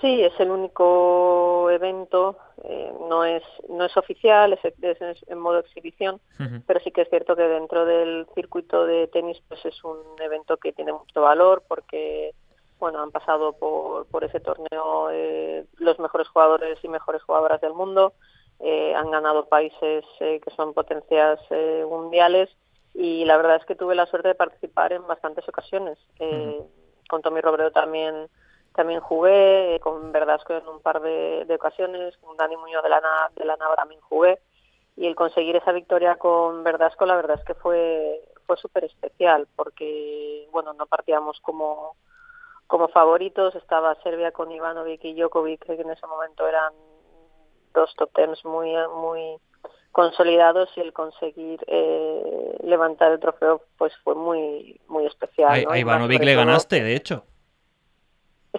Sí, 0.00 0.22
es 0.22 0.32
el 0.40 0.50
único 0.50 1.70
evento, 1.70 2.38
eh, 2.64 2.92
no 3.08 3.24
es 3.24 3.42
no 3.68 3.86
es 3.86 3.96
oficial, 3.96 4.52
es, 4.52 5.22
en 5.28 5.38
modo 5.38 5.60
exhibición, 5.60 6.20
pero 6.66 6.80
sí 6.80 6.90
que 6.90 7.02
es 7.02 7.08
cierto 7.08 7.34
que 7.34 7.42
dentro 7.42 7.86
del 7.86 8.26
circuito 8.34 8.84
de 8.84 9.06
tenis 9.06 9.40
pues 9.48 9.64
es 9.64 9.82
un 9.82 9.98
evento 10.20 10.58
que 10.58 10.72
tiene 10.72 10.92
mucho 10.92 11.22
valor 11.22 11.62
porque 11.66 12.34
bueno 12.78 13.00
han 13.00 13.12
pasado 13.12 13.54
por, 13.54 14.06
por 14.08 14.24
ese 14.24 14.40
torneo 14.40 15.08
eh, 15.10 15.64
los 15.78 15.98
mejores 15.98 16.28
jugadores 16.28 16.78
y 16.82 16.88
mejores 16.88 17.22
jugadoras 17.22 17.62
del 17.62 17.72
mundo, 17.72 18.12
eh, 18.58 18.94
han 18.94 19.10
ganado 19.10 19.48
países 19.48 20.04
que 20.18 20.50
son 20.54 20.74
potencias 20.74 21.40
mundiales 21.88 22.50
y 22.92 23.24
la 23.24 23.38
verdad 23.38 23.56
es 23.56 23.64
que 23.64 23.74
tuve 23.76 23.94
la 23.94 24.06
suerte 24.06 24.28
de 24.28 24.34
participar 24.34 24.92
en 24.92 25.06
bastantes 25.06 25.48
ocasiones. 25.48 25.96
Con 27.08 27.22
Tommy 27.22 27.40
Robredo 27.40 27.70
también 27.70 28.28
también 28.80 29.00
jugué 29.00 29.74
eh, 29.74 29.80
con 29.80 30.10
Verdasco 30.10 30.54
en 30.54 30.66
un 30.66 30.80
par 30.80 31.02
de, 31.02 31.46
ocasiones, 31.54 32.16
con 32.16 32.34
Dani 32.38 32.56
Muñoz 32.56 32.82
de 32.82 32.88
la, 32.88 33.02
de 33.36 33.44
la 33.44 33.58
también 33.76 34.00
jugué 34.00 34.38
y 34.96 35.06
el 35.06 35.14
conseguir 35.14 35.54
esa 35.54 35.72
victoria 35.72 36.14
con 36.16 36.64
Verdasco 36.64 37.04
la 37.04 37.16
verdad 37.16 37.38
es 37.38 37.44
que 37.44 37.52
fue 37.52 38.22
fue 38.46 38.56
súper 38.56 38.84
especial 38.84 39.46
porque 39.54 40.48
bueno 40.50 40.72
no 40.72 40.86
partíamos 40.86 41.38
como 41.40 41.94
como 42.66 42.88
favoritos 42.88 43.54
estaba 43.54 43.94
Serbia 43.96 44.32
con 44.32 44.50
Ivanovic 44.50 45.04
y 45.04 45.12
Djokovic 45.12 45.66
que 45.66 45.74
en 45.74 45.90
ese 45.90 46.06
momento 46.06 46.48
eran 46.48 46.72
dos 47.74 47.94
top 47.96 48.10
tens 48.14 48.42
muy 48.46 48.72
muy 48.96 49.36
consolidados 49.92 50.70
y 50.76 50.80
el 50.80 50.94
conseguir 50.94 51.60
eh, 51.66 52.56
levantar 52.64 53.12
el 53.12 53.20
trofeo 53.20 53.60
pues 53.76 53.92
fue 54.04 54.14
muy 54.14 54.80
muy 54.88 55.04
especial. 55.04 55.66
A, 55.68 55.78
Ivanovic 55.78 56.22
le 56.22 56.34
ganaste, 56.34 56.82
de 56.82 56.94
hecho. 56.96 57.24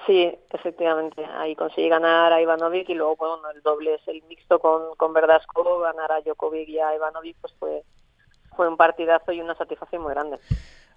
Sí, 0.05 0.33
efectivamente. 0.51 1.25
Ahí 1.25 1.55
conseguí 1.55 1.89
ganar 1.89 2.31
a 2.31 2.41
Ivanovic 2.41 2.89
y 2.89 2.93
luego, 2.93 3.15
bueno, 3.17 3.49
el 3.53 3.61
doble 3.61 3.95
es 3.95 4.07
el 4.07 4.23
mixto 4.23 4.59
con, 4.59 4.95
con 4.95 5.13
Verdasco, 5.13 5.79
ganar 5.79 6.11
a 6.11 6.21
Djokovic 6.21 6.69
y 6.69 6.79
a 6.79 6.95
Ivanovic, 6.95 7.35
pues 7.41 7.53
fue, 7.59 7.83
fue 8.55 8.67
un 8.67 8.77
partidazo 8.77 9.31
y 9.31 9.41
una 9.41 9.55
satisfacción 9.55 10.01
muy 10.01 10.13
grande. 10.13 10.39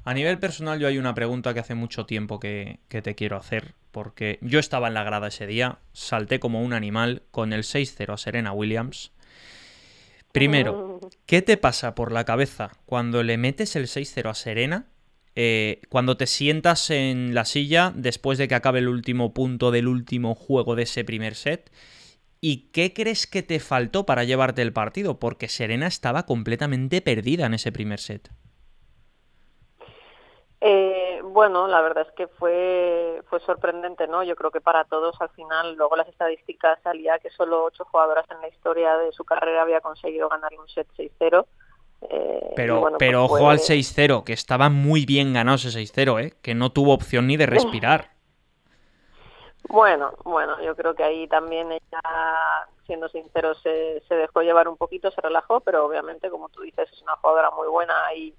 A 0.04 0.14
nivel 0.14 0.38
personal, 0.38 0.78
yo 0.78 0.86
hay 0.86 0.98
una 0.98 1.14
pregunta 1.14 1.54
que 1.54 1.60
hace 1.60 1.74
mucho 1.74 2.06
tiempo 2.06 2.38
que, 2.38 2.78
que, 2.88 3.02
te 3.02 3.14
quiero 3.14 3.36
hacer, 3.36 3.74
porque 3.90 4.38
yo 4.42 4.58
estaba 4.58 4.88
en 4.88 4.94
la 4.94 5.02
grada 5.02 5.28
ese 5.28 5.46
día, 5.46 5.78
salté 5.92 6.38
como 6.38 6.62
un 6.62 6.72
animal 6.72 7.22
con 7.30 7.52
el 7.52 7.62
6-0 7.62 8.12
a 8.12 8.16
Serena 8.18 8.52
Williams. 8.52 9.12
Primero. 10.30 11.00
¿qué 11.26 11.42
te 11.42 11.56
pasa 11.56 11.94
por 11.94 12.12
la 12.12 12.24
cabeza 12.24 12.72
cuando 12.86 13.22
le 13.22 13.38
metes 13.38 13.76
el 13.76 13.84
6-0 13.84 14.30
a 14.30 14.34
Serena 14.34 14.86
eh, 15.36 15.82
cuando 15.88 16.16
te 16.16 16.26
sientas 16.26 16.90
en 16.90 17.34
la 17.34 17.44
silla 17.44 17.92
después 17.94 18.38
de 18.38 18.46
que 18.46 18.54
acabe 18.54 18.78
el 18.78 18.88
último 18.88 19.34
punto 19.34 19.70
del 19.70 19.88
último 19.88 20.34
juego 20.34 20.76
de 20.76 20.84
ese 20.84 21.04
primer 21.04 21.34
set. 21.34 21.70
¿Y 22.40 22.70
qué 22.72 22.92
crees 22.92 23.26
que 23.26 23.42
te 23.42 23.58
faltó 23.58 24.04
para 24.06 24.24
llevarte 24.24 24.62
el 24.62 24.72
partido? 24.72 25.18
Porque 25.18 25.48
Serena 25.48 25.86
estaba 25.86 26.24
completamente 26.24 27.00
perdida 27.00 27.46
en 27.46 27.54
ese 27.54 27.72
primer 27.72 27.98
set. 27.98 28.28
Eh, 30.60 31.20
bueno, 31.24 31.66
la 31.68 31.82
verdad 31.82 32.06
es 32.08 32.14
que 32.14 32.26
fue, 32.26 33.22
fue 33.28 33.40
sorprendente, 33.40 34.06
¿no? 34.06 34.22
Yo 34.22 34.36
creo 34.36 34.50
que 34.50 34.60
para 34.60 34.84
todos 34.84 35.20
al 35.20 35.30
final, 35.30 35.74
luego 35.74 35.96
las 35.96 36.08
estadísticas 36.08 36.78
salía 36.82 37.18
que 37.18 37.30
solo 37.30 37.64
ocho 37.64 37.84
jugadoras 37.84 38.24
en 38.30 38.40
la 38.40 38.48
historia 38.48 38.96
de 38.98 39.12
su 39.12 39.24
carrera 39.24 39.62
había 39.62 39.80
conseguido 39.80 40.28
ganar 40.28 40.52
un 40.58 40.68
set 40.68 40.86
6-0 40.96 41.46
eh, 42.10 42.52
pero 42.56 42.92
pero 42.98 43.26
pues 43.28 43.40
ojo 43.40 43.50
al 43.50 43.58
6-0, 43.58 44.24
que 44.24 44.32
estaba 44.32 44.68
muy 44.68 45.06
bien 45.06 45.32
ganado 45.32 45.56
ese 45.56 45.68
6-0, 45.68 46.22
¿eh? 46.24 46.34
que 46.42 46.54
no 46.54 46.70
tuvo 46.70 46.94
opción 46.94 47.26
ni 47.26 47.36
de 47.36 47.46
respirar. 47.46 48.10
Bueno, 49.66 50.12
bueno, 50.24 50.60
yo 50.62 50.76
creo 50.76 50.94
que 50.94 51.02
ahí 51.02 51.26
también 51.26 51.72
ella, 51.72 52.00
siendo 52.86 53.08
sincero, 53.08 53.54
se, 53.54 54.02
se 54.06 54.14
dejó 54.14 54.42
llevar 54.42 54.68
un 54.68 54.76
poquito, 54.76 55.10
se 55.10 55.22
relajó, 55.22 55.60
pero 55.60 55.86
obviamente, 55.86 56.28
como 56.28 56.50
tú 56.50 56.60
dices, 56.62 56.88
es 56.92 57.00
una 57.02 57.16
jugadora 57.16 57.50
muy 57.50 57.66
buena 57.68 57.94
y, 58.14 58.34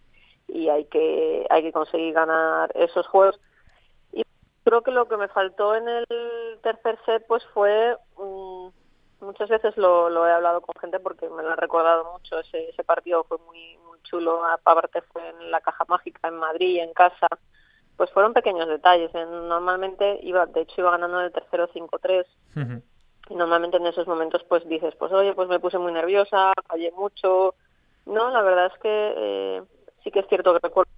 y 0.47 0.69
hay 0.69 0.86
que 0.86 1.45
hay 1.49 1.63
que 1.63 1.71
conseguir 1.71 2.13
ganar 2.13 2.71
esos 2.75 3.08
juegos. 3.08 3.39
Y 4.12 4.23
creo 4.63 4.84
que 4.84 4.91
lo 4.91 5.08
que 5.08 5.17
me 5.17 5.28
faltó 5.28 5.75
en 5.75 5.88
el 5.88 6.06
tercer 6.62 6.99
set 7.06 7.25
pues 7.28 7.43
fue 7.54 7.97
muchas 9.21 9.49
veces 9.49 9.75
lo, 9.78 10.10
lo, 10.10 10.28
he 10.28 10.32
hablado 10.32 10.62
con 10.62 10.80
gente 10.80 10.99
porque 10.99 11.30
me 11.30 11.43
lo 11.43 11.51
ha 11.51 11.56
recordado 11.56 12.12
mucho. 12.13 12.39
Ese, 12.39 12.69
ese 12.69 12.84
partido 12.84 13.23
fue 13.23 13.38
muy, 13.39 13.78
muy 13.88 13.99
chulo. 14.04 14.43
Aparte 14.45 15.01
fue 15.01 15.28
en 15.30 15.51
la 15.51 15.62
Caja 15.62 15.86
Mágica 15.88 16.28
en 16.28 16.36
Madrid, 16.36 16.80
en 16.80 16.93
casa. 16.93 17.28
Pues 17.97 18.12
fueron 18.12 18.34
pequeños 18.34 18.67
detalles. 18.67 19.13
Normalmente 19.13 20.19
iba, 20.23 20.45
de 20.45 20.62
hecho 20.62 20.82
iba 20.82 20.91
ganando 20.91 21.21
el 21.21 21.32
tercero 21.32 21.67
5-3. 21.69 22.25
Y 23.28 23.36
normalmente 23.36 23.78
en 23.78 23.88
esos 23.88 24.08
momentos 24.08 24.43
pues 24.43 24.67
dices, 24.67 24.93
pues 24.95 25.12
oye, 25.12 25.34
pues 25.34 25.49
me 25.49 25.60
puse 25.60 25.80
muy 25.80 25.91
nerviosa, 25.91 26.54
fallé 26.67 26.91
mucho. 26.91 27.56
No, 28.06 28.30
la 28.30 28.41
verdad 28.43 28.67
es 28.67 28.80
que 28.80 29.13
eh, 29.17 29.63
sí 30.04 30.12
que 30.12 30.19
es 30.19 30.28
cierto 30.28 30.54
que 30.54 30.60
recuerdo 30.62 30.91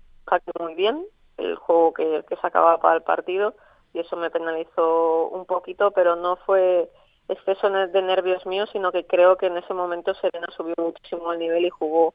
muy 0.59 0.75
bien 0.75 1.05
el 1.37 1.55
juego 1.55 1.93
que, 1.93 2.25
que 2.27 2.35
sacaba 2.37 2.79
para 2.79 2.95
el 2.95 3.03
partido 3.03 3.55
y 3.93 3.99
eso 3.99 4.17
me 4.17 4.29
penalizó 4.29 5.27
un 5.29 5.45
poquito, 5.45 5.91
pero 5.91 6.15
no 6.15 6.35
fue 6.37 6.89
exceso 7.29 7.69
de 7.69 8.01
nervios 8.01 8.45
míos, 8.45 8.69
sino 8.71 8.91
que 8.91 9.05
creo 9.05 9.37
que 9.37 9.47
en 9.47 9.57
ese 9.57 9.73
momento 9.73 10.13
Serena 10.15 10.47
subió 10.55 10.75
muchísimo 10.77 11.33
el 11.33 11.39
nivel 11.39 11.65
y 11.65 11.69
jugó 11.69 12.13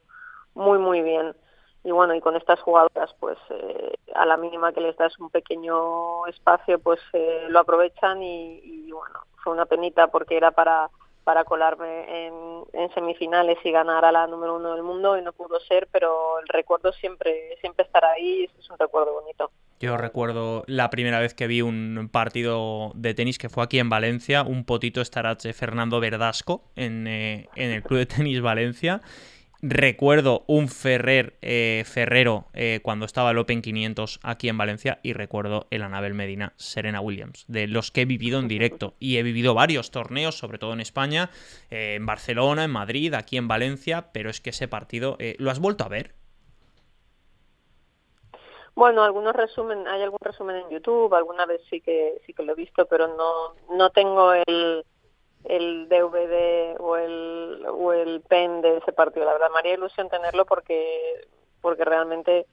muy, 0.55 0.79
muy 0.79 1.01
bien. 1.01 1.35
Y 1.83 1.91
bueno, 1.91 2.15
y 2.15 2.21
con 2.21 2.35
estas 2.35 2.61
jugadoras, 2.61 3.13
pues 3.19 3.37
eh, 3.49 3.95
a 4.15 4.25
la 4.25 4.37
mínima 4.37 4.71
que 4.71 4.81
les 4.81 4.95
das 4.95 5.19
un 5.19 5.29
pequeño 5.29 6.25
espacio, 6.27 6.79
pues 6.79 6.99
eh, 7.11 7.47
lo 7.49 7.59
aprovechan 7.59 8.23
y, 8.23 8.89
bueno, 8.91 9.19
fue 9.43 9.53
una 9.53 9.65
penita 9.65 10.07
porque 10.07 10.37
era 10.37 10.51
para, 10.51 10.89
para 11.25 11.43
colarme 11.43 12.27
en, 12.27 12.63
en, 12.71 12.93
semifinales 12.93 13.57
y 13.65 13.71
ganar 13.71 14.05
a 14.05 14.13
la 14.13 14.27
número 14.27 14.55
uno 14.55 14.73
del 14.73 14.83
mundo 14.83 15.17
y 15.17 15.21
no 15.21 15.33
pudo 15.33 15.59
ser, 15.59 15.87
pero 15.91 16.39
el 16.39 16.47
recuerdo 16.47 16.93
siempre, 16.93 17.57
siempre 17.59 17.85
estará 17.85 18.11
ahí 18.11 18.43
y 18.43 18.59
es 18.59 18.69
un 18.69 18.79
recuerdo 18.79 19.13
bonito. 19.13 19.51
Yo 19.83 19.97
recuerdo 19.97 20.63
la 20.67 20.89
primera 20.89 21.19
vez 21.19 21.33
que 21.33 21.45
vi 21.45 21.61
un 21.61 22.07
partido 22.09 22.93
de 22.95 23.13
tenis 23.13 23.37
que 23.37 23.49
fue 23.49 23.65
aquí 23.65 23.79
en 23.79 23.89
Valencia, 23.89 24.43
un 24.43 24.63
potito 24.63 25.01
estarache 25.01 25.51
Fernando 25.51 25.99
Verdasco 25.99 26.71
en, 26.77 27.05
eh, 27.05 27.49
en 27.57 27.71
el 27.71 27.83
Club 27.83 27.99
de 27.99 28.05
Tenis 28.05 28.39
Valencia. 28.39 29.01
Recuerdo 29.61 30.45
un 30.47 30.69
Ferrer 30.69 31.37
eh, 31.41 31.83
Ferrero 31.85 32.47
eh, 32.53 32.79
cuando 32.81 33.05
estaba 33.05 33.31
el 33.31 33.37
Open 33.37 33.61
500 33.61 34.21
aquí 34.23 34.47
en 34.47 34.57
Valencia 34.57 35.01
y 35.03 35.11
recuerdo 35.11 35.67
el 35.69 35.81
Anabel 35.81 36.13
Medina 36.13 36.53
Serena 36.55 37.01
Williams, 37.01 37.43
de 37.49 37.67
los 37.67 37.91
que 37.91 38.03
he 38.03 38.05
vivido 38.05 38.39
en 38.39 38.47
directo. 38.47 38.95
Y 39.01 39.17
he 39.17 39.23
vivido 39.23 39.53
varios 39.53 39.91
torneos, 39.91 40.37
sobre 40.37 40.59
todo 40.59 40.71
en 40.71 40.79
España, 40.79 41.29
en 41.69 42.05
Barcelona, 42.05 42.63
en 42.63 42.71
Madrid, 42.71 43.13
aquí 43.15 43.35
en 43.35 43.49
Valencia, 43.49 44.13
pero 44.13 44.29
es 44.29 44.39
que 44.39 44.51
ese 44.51 44.69
partido, 44.69 45.17
¿lo 45.39 45.51
has 45.51 45.59
vuelto 45.59 45.83
a 45.83 45.89
ver? 45.89 46.22
Bueno, 48.75 49.03
algunos 49.03 49.35
resumen, 49.35 49.87
hay 49.87 50.01
algún 50.01 50.19
resumen 50.21 50.55
en 50.55 50.69
YouTube, 50.69 51.13
alguna 51.13 51.45
vez 51.45 51.61
sí 51.69 51.79
que 51.81 52.19
sí 52.25 52.33
que 52.33 52.43
lo 52.43 52.53
he 52.53 52.55
visto, 52.55 52.85
pero 52.87 53.07
no 53.07 53.53
no 53.75 53.89
tengo 53.91 54.33
el 54.33 54.83
el 55.45 55.89
DVD 55.89 56.77
o 56.79 56.97
el 56.97 57.65
o 57.69 57.93
el 57.93 58.21
pen 58.21 58.61
de 58.61 58.77
ese 58.77 58.91
partido. 58.93 59.25
La 59.25 59.33
verdad, 59.33 59.51
me 59.51 59.59
haría 59.59 59.75
ilusión 59.75 60.09
tenerlo 60.09 60.45
porque 60.45 61.27
porque 61.61 61.85
realmente 61.85 62.47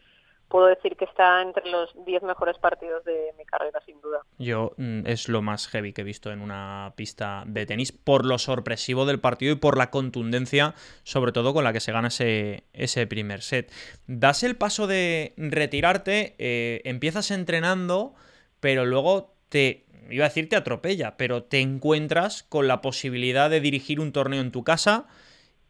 puedo 0.50 0.66
decir 0.66 0.96
que 0.96 1.04
está 1.04 1.40
entre 1.40 1.70
los 1.70 1.90
10 2.04 2.24
mejores 2.24 2.58
partidos 2.58 3.04
de 3.04 3.32
mi 3.38 3.44
carrera, 3.46 3.80
sin 3.86 4.00
duda. 4.00 4.20
Yo 4.36 4.72
mm, 4.76 5.06
es 5.06 5.28
lo 5.28 5.40
más 5.42 5.68
heavy 5.68 5.92
que 5.92 6.02
he 6.02 6.04
visto 6.04 6.32
en 6.32 6.42
una 6.42 6.92
pista 6.96 7.44
de 7.46 7.64
tenis, 7.64 7.92
por 7.92 8.26
lo 8.26 8.36
sorpresivo 8.36 9.06
del 9.06 9.20
partido 9.20 9.52
y 9.52 9.56
por 9.56 9.78
la 9.78 9.90
contundencia, 9.90 10.74
sobre 11.04 11.32
todo 11.32 11.54
con 11.54 11.64
la 11.64 11.72
que 11.72 11.80
se 11.80 11.92
gana 11.92 12.08
ese, 12.08 13.06
primer 13.08 13.42
set. 13.42 13.72
Das 14.06 14.42
el 14.42 14.56
paso 14.56 14.86
de 14.88 15.34
retirarte, 15.36 16.34
eh, 16.38 16.82
empiezas 16.84 17.30
entrenando, 17.30 18.14
pero 18.58 18.84
luego 18.84 19.36
te 19.48 19.86
iba 20.10 20.24
a 20.24 20.28
decir 20.28 20.48
te 20.48 20.56
atropella, 20.56 21.16
pero 21.16 21.44
te 21.44 21.60
encuentras 21.60 22.42
con 22.42 22.66
la 22.66 22.80
posibilidad 22.80 23.48
de 23.50 23.60
dirigir 23.60 24.00
un 24.00 24.12
torneo 24.12 24.40
en 24.40 24.50
tu 24.50 24.64
casa 24.64 25.06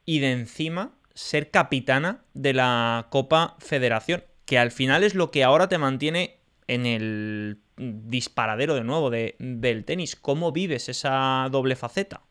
y 0.07 0.21
de 0.21 0.33
encima 0.33 0.93
ser 1.13 1.51
capitana 1.51 2.25
de 2.33 2.55
la 2.55 3.09
Copa 3.11 3.57
Federación 3.59 4.25
que 4.51 4.59
al 4.59 4.73
final 4.73 5.05
es 5.05 5.15
lo 5.15 5.31
que 5.31 5.45
ahora 5.45 5.69
te 5.69 5.79
mantiene 5.79 6.41
en 6.67 6.85
el 6.85 7.59
disparadero 7.77 8.75
de 8.75 8.83
nuevo 8.83 9.09
de, 9.09 9.37
del 9.39 9.85
tenis. 9.85 10.17
¿Cómo 10.17 10.51
vives 10.51 10.89
esa 10.89 11.47
doble 11.53 11.77
faceta? 11.77 12.23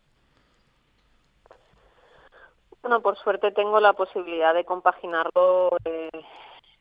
Bueno, 2.81 3.01
por 3.01 3.17
suerte 3.19 3.51
tengo 3.51 3.79
la 3.79 3.93
posibilidad 3.93 4.53
de 4.53 4.65
compaginarlo 4.65 5.77
eh, 5.85 6.09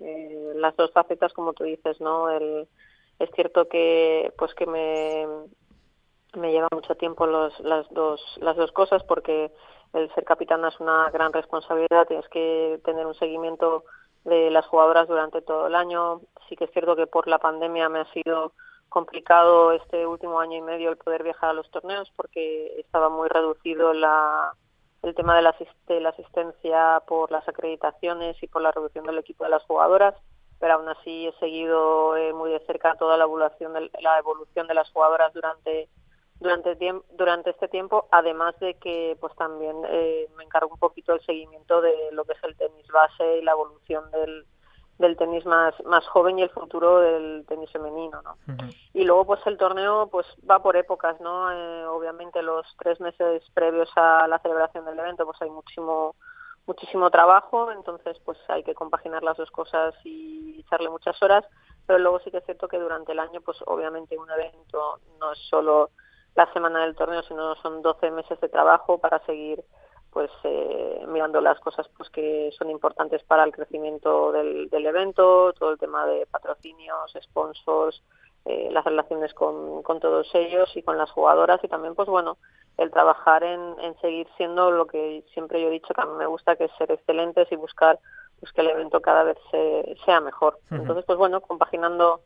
eh, 0.01 0.53
las 0.57 0.75
dos 0.75 0.91
facetas, 0.91 1.33
como 1.35 1.53
tú 1.53 1.63
dices, 1.63 2.01
¿no? 2.01 2.29
El, 2.31 2.67
es 3.21 3.31
cierto 3.37 3.69
que, 3.69 4.33
pues 4.37 4.53
que 4.55 4.67
me, 4.67 5.25
me 6.35 6.51
lleva 6.51 6.67
mucho 6.73 6.97
tiempo 6.97 7.29
los, 7.29 7.57
las 7.61 7.89
dos 7.91 8.21
las 8.41 8.57
dos 8.57 8.73
cosas 8.73 9.05
porque 9.05 9.53
el 9.93 10.13
ser 10.17 10.25
capitana 10.25 10.67
es 10.67 10.81
una 10.81 11.09
gran 11.11 11.33
responsabilidad. 11.33 12.09
Tienes 12.09 12.29
que 12.29 12.81
tener 12.85 13.07
un 13.07 13.15
seguimiento 13.15 13.85
de 14.29 14.51
las 14.51 14.67
jugadoras 14.67 15.09
durante 15.09 15.43
todo 15.43 15.67
el 15.67 15.75
año. 15.75 16.21
Sí 16.49 16.57
que 16.57 16.65
es 16.65 16.71
cierto 16.73 16.97
que 16.97 17.07
por 17.07 17.29
la 17.29 17.39
pandemia 17.39 17.89
me 17.89 18.01
ha 18.01 18.13
sido 18.13 18.53
complicado 18.89 19.73
este 19.73 20.07
último 20.07 20.41
año 20.41 20.57
y 20.57 20.63
medio 20.63 20.91
el 20.91 20.97
poder 20.97 21.23
viajar 21.23 21.51
a 21.51 21.53
los 21.53 21.71
torneos 21.71 22.11
porque 22.17 22.81
estaba 22.81 23.09
muy 23.11 23.29
reducido 23.29 23.93
la, 23.93 24.53
el 25.03 25.15
tema 25.15 25.37
de 25.37 25.43
la, 25.43 26.09
asistencia 26.11 27.03
por 27.07 27.31
las 27.31 27.47
acreditaciones 27.49 28.37
y 28.43 28.47
por 28.47 28.63
la 28.63 28.73
reducción 28.73 29.05
del 29.05 29.19
equipo 29.19 29.45
de 29.45 29.51
las 29.51 29.65
jugadoras, 29.65 30.15
pero 30.59 30.75
aún 30.75 30.89
así 30.89 31.27
he 31.27 31.33
seguido 31.39 32.17
eh, 32.17 32.33
muy 32.33 32.51
de 32.51 32.61
cerca 32.61 32.97
toda 32.97 33.17
la 33.17 33.25
evolución 33.25 33.75
de, 33.75 33.91
la 34.01 34.19
evolución 34.19 34.67
de 34.67 34.75
las 34.75 34.91
jugadoras 34.91 35.33
durante 35.33 35.89
durante 36.41 36.77
durante 37.11 37.51
este 37.51 37.69
tiempo 37.69 38.09
además 38.11 38.59
de 38.61 38.75
que 38.75 39.17
pues 39.21 39.35
también 39.37 39.77
eh, 39.89 40.29
me 40.37 40.45
encargo 40.45 40.73
un 40.73 40.79
poquito 40.79 41.13
del 41.13 41.25
seguimiento 41.25 41.81
de 41.81 41.95
lo 42.13 42.25
que 42.25 42.33
es 42.33 42.45
el 42.45 42.57
tenis 42.57 42.87
base 42.89 43.39
y 43.39 43.43
la 43.43 43.53
evolución 43.53 44.11
del, 44.11 44.47
del 44.99 45.17
tenis 45.17 45.45
más 45.47 45.75
más 45.85 46.07
joven 46.07 46.39
y 46.39 46.43
el 46.43 46.51
futuro 46.51 47.01
del 47.01 47.45
tenis 47.49 47.71
femenino 47.73 48.23
no 48.23 48.37
y 48.95 49.05
luego 49.05 49.27
pues 49.27 49.41
el 49.47 49.59
torneo 49.59 50.09
pues 50.09 50.27
va 50.49 50.63
por 50.63 50.77
épocas 50.77 51.21
no 51.21 51.51
eh, 51.51 51.87
obviamente 51.87 52.43
los 52.43 52.67
tres 52.79 53.01
meses 53.01 53.43
previos 53.53 53.91
a 53.97 54.29
la 54.29 54.39
celebración 54.39 54.85
del 54.85 54.99
evento 54.99 55.27
pues 55.27 55.41
hay 55.43 55.51
muchísimo 55.51 56.15
muchísimo 56.69 57.11
trabajo, 57.11 57.73
entonces 57.73 58.19
pues 58.25 58.39
hay 58.49 58.63
que 58.63 58.75
compaginar 58.75 59.23
las 59.23 59.39
dos 59.39 59.51
cosas 59.51 59.95
y 60.05 60.61
echarle 60.61 60.91
muchas 60.91 61.21
horas, 61.23 61.45
pero 61.87 61.99
luego 61.99 62.21
sí 62.21 62.31
que 62.31 62.37
es 62.37 62.45
cierto 62.45 62.69
que 62.69 62.79
durante 62.79 63.13
el 63.13 63.19
año 63.19 63.41
pues 63.41 63.57
obviamente 63.67 64.19
un 64.19 64.31
evento 64.31 65.01
no 65.19 65.33
es 65.33 65.39
solo 65.49 65.91
la 66.39 66.53
semana 66.53 66.85
del 66.85 66.95
torneo, 66.95 67.21
sino 67.25 67.57
son 67.57 67.83
12 67.83 68.13
meses 68.13 68.41
de 68.41 68.49
trabajo 68.49 68.99
para 68.99 69.19
seguir 69.27 69.65
pues 70.13 70.31
eh, 70.45 71.05
mirando 71.09 71.41
las 71.41 71.59
cosas 71.59 71.89
pues 71.97 72.09
que 72.11 72.51
son 72.57 72.71
importantes 72.71 73.25
para 73.25 73.43
el 73.43 73.51
crecimiento 73.51 74.31
del, 74.31 74.71
del 74.71 74.87
evento, 74.87 75.53
todo 75.55 75.73
el 75.73 75.79
tema 75.79 76.07
de 76.07 76.27
patrocinios, 76.27 77.13
sponsors, 77.21 78.05
eh, 78.45 78.69
las 78.71 78.85
relaciones 78.85 79.35
con, 79.35 79.83
con 79.83 79.99
todos 79.99 80.33
ellos 80.35 80.71
y 80.77 80.83
con 80.85 80.97
las 80.97 81.11
jugadoras 81.11 81.59
y 81.65 81.69
también 81.69 81.97
pues 81.97 82.09
bueno 82.09 82.39
el 82.77 82.93
trabajar 82.93 83.43
en, 83.43 83.75
seguir 84.01 84.29
siendo 84.37 84.71
lo 84.71 84.87
que 84.87 85.25
siempre 85.35 85.61
yo 85.61 85.67
he 85.67 85.73
dicho 85.73 85.93
que 85.93 86.01
a 86.01 86.07
mí 86.07 86.17
me 86.17 86.27
gusta, 86.27 86.55
que 86.55 86.67
es 86.67 86.73
ser 86.79 86.93
excelentes 86.93 87.51
y 87.51 87.57
buscar 87.57 87.99
pues, 88.39 88.53
que 88.53 88.61
el 88.61 88.71
evento 88.71 89.01
cada 89.01 89.25
vez 89.25 89.39
sea 90.05 90.21
mejor. 90.21 90.61
Entonces, 90.71 91.05
pues 91.05 91.19
bueno, 91.19 91.41
compaginando 91.41 92.21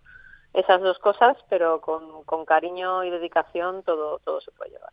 esas 0.55 0.81
dos 0.81 0.99
cosas, 0.99 1.37
pero 1.49 1.81
con, 1.81 2.25
con 2.25 2.45
cariño 2.45 3.05
y 3.05 3.11
dedicación 3.11 3.83
todo, 3.83 4.19
todo 4.21 4.41
se 4.41 4.51
puede 4.53 4.73
llevar. 4.73 4.91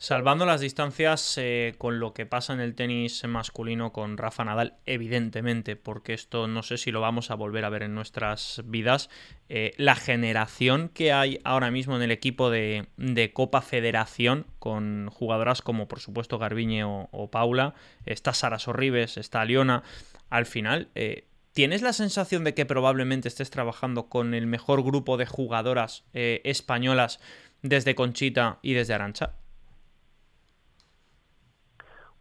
Salvando 0.00 0.46
las 0.46 0.60
distancias 0.60 1.38
eh, 1.38 1.74
con 1.76 1.98
lo 1.98 2.14
que 2.14 2.24
pasa 2.24 2.52
en 2.52 2.60
el 2.60 2.76
tenis 2.76 3.24
masculino 3.24 3.92
con 3.92 4.16
Rafa 4.16 4.44
Nadal, 4.44 4.74
evidentemente, 4.86 5.74
porque 5.74 6.14
esto 6.14 6.46
no 6.46 6.62
sé 6.62 6.78
si 6.78 6.92
lo 6.92 7.00
vamos 7.00 7.32
a 7.32 7.34
volver 7.34 7.64
a 7.64 7.68
ver 7.68 7.82
en 7.82 7.96
nuestras 7.96 8.62
vidas, 8.64 9.10
eh, 9.48 9.72
la 9.76 9.96
generación 9.96 10.88
que 10.88 11.12
hay 11.12 11.40
ahora 11.42 11.72
mismo 11.72 11.96
en 11.96 12.02
el 12.02 12.12
equipo 12.12 12.48
de, 12.48 12.86
Copa 13.34 13.60
Federación, 13.60 14.46
con 14.60 15.10
jugadoras 15.10 15.62
como 15.62 15.88
por 15.88 15.98
supuesto 15.98 16.38
Garbiñe 16.38 16.84
o, 16.84 17.28
Paula, 17.32 17.74
está 18.06 18.32
Sara 18.32 18.60
Sorribes, 18.60 19.16
está 19.16 19.44
Leona, 19.44 19.82
al 20.30 20.46
final... 20.46 20.90
Eh, 20.94 21.24
¿Tienes 21.58 21.82
la 21.82 21.92
sensación 21.92 22.44
de 22.44 22.54
que 22.54 22.66
probablemente 22.66 23.26
estés 23.26 23.50
trabajando 23.50 24.08
con 24.08 24.32
el 24.32 24.46
mejor 24.46 24.84
grupo 24.84 25.16
de 25.16 25.26
jugadoras 25.26 26.04
españolas 26.12 27.18
desde 27.62 27.96
Conchita 27.96 28.60
y 28.62 28.74
desde 28.74 28.94
Arancha? 28.94 29.32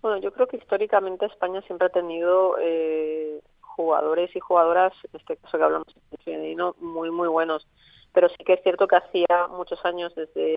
Bueno, 0.02 0.18
yo 0.18 0.34
creo 0.34 0.48
que 0.48 0.58
históricamente 0.58 1.28
España 1.28 1.62
siempre 1.68 1.86
ha 1.86 1.92
tenido 1.92 2.58
eh, 2.60 3.40
jugadores 3.62 4.36
y 4.36 4.40
jugadoras, 4.40 4.92
en 5.04 5.20
este 5.20 5.38
caso 5.38 5.60
que 5.60 5.64
hablamos 5.64 5.94
de 6.10 6.18
femenino, 6.18 6.76
muy, 6.80 7.12
muy 7.12 7.28
buenos. 7.28 7.68
Pero 8.14 8.30
sí 8.30 8.44
que 8.44 8.54
es 8.54 8.64
cierto 8.64 8.88
que 8.88 8.96
hacía 8.96 9.48
muchos 9.52 9.86
años 9.86 10.16
desde, 10.16 10.56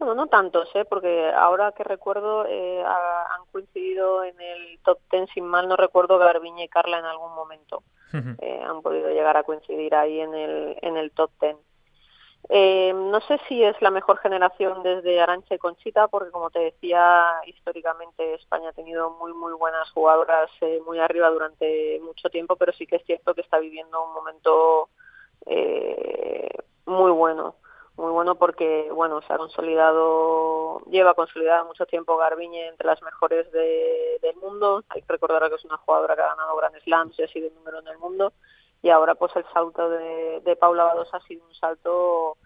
bueno, 0.00 0.16
no 0.16 0.26
tantos, 0.26 0.68
¿eh? 0.74 0.84
porque 0.84 1.30
ahora 1.30 1.70
que 1.76 1.84
recuerdo 1.84 2.44
eh, 2.48 2.82
han 2.82 3.46
coincidido 3.52 4.24
en 4.24 4.40
el 4.40 4.80
top 4.82 4.98
ten, 5.08 5.28
sin 5.28 5.44
mal 5.44 5.68
no 5.68 5.76
recuerdo, 5.76 6.18
Garbiñe 6.18 6.64
y 6.64 6.68
Carla 6.68 6.98
en 6.98 7.04
algún 7.04 7.32
momento. 7.36 7.84
Eh, 8.12 8.60
han 8.66 8.82
podido 8.82 9.08
llegar 9.08 9.36
a 9.36 9.42
coincidir 9.42 9.94
ahí 9.94 10.20
en 10.20 10.34
el, 10.34 10.76
en 10.82 10.96
el 10.96 11.10
top 11.12 11.30
ten. 11.38 11.56
Eh, 12.48 12.92
no 12.92 13.20
sé 13.20 13.38
si 13.46 13.62
es 13.62 13.80
la 13.80 13.90
mejor 13.90 14.18
generación 14.18 14.82
desde 14.82 15.20
Arancha 15.20 15.54
y 15.54 15.58
Conchita, 15.58 16.08
porque 16.08 16.30
como 16.30 16.50
te 16.50 16.58
decía, 16.58 17.26
históricamente 17.46 18.34
España 18.34 18.70
ha 18.70 18.72
tenido 18.72 19.10
muy, 19.10 19.32
muy 19.32 19.52
buenas 19.52 19.90
jugadoras 19.92 20.50
eh, 20.60 20.80
muy 20.84 20.98
arriba 20.98 21.30
durante 21.30 22.00
mucho 22.02 22.28
tiempo, 22.28 22.56
pero 22.56 22.72
sí 22.72 22.86
que 22.86 22.96
es 22.96 23.04
cierto 23.04 23.34
que 23.34 23.42
está 23.42 23.58
viviendo 23.58 24.04
un 24.04 24.14
momento 24.14 24.88
eh, 25.46 26.48
muy 26.86 27.12
bueno, 27.12 27.54
muy 28.00 28.12
bueno 28.12 28.34
porque, 28.34 28.90
bueno, 28.92 29.20
se 29.22 29.32
ha 29.32 29.38
consolidado, 29.38 30.80
lleva 30.86 31.14
consolidada 31.14 31.64
mucho 31.64 31.86
tiempo 31.86 32.16
Garbiñe 32.16 32.68
entre 32.68 32.86
las 32.86 33.00
mejores 33.02 33.50
del 33.52 34.36
mundo. 34.36 34.82
Hay 34.88 35.02
que 35.02 35.12
recordar 35.12 35.48
que 35.48 35.56
es 35.56 35.64
una 35.64 35.76
jugadora 35.76 36.16
que 36.16 36.22
ha 36.22 36.28
ganado 36.28 36.56
Grand 36.56 36.76
Slams 36.82 37.18
y 37.18 37.22
ha 37.22 37.28
sido 37.28 37.48
el 37.48 37.54
número 37.54 37.78
en 37.80 37.88
el 37.88 37.98
mundo 37.98 38.32
y 38.82 38.90
ahora 38.90 39.14
pues 39.14 39.34
el 39.36 39.44
salto 39.52 39.90
de, 39.90 40.40
de 40.40 40.56
Paula 40.56 40.84
Badosa 40.84 41.18
ha 41.18 41.20
sido 41.22 41.44
un 41.46 41.54
salto 41.54 42.36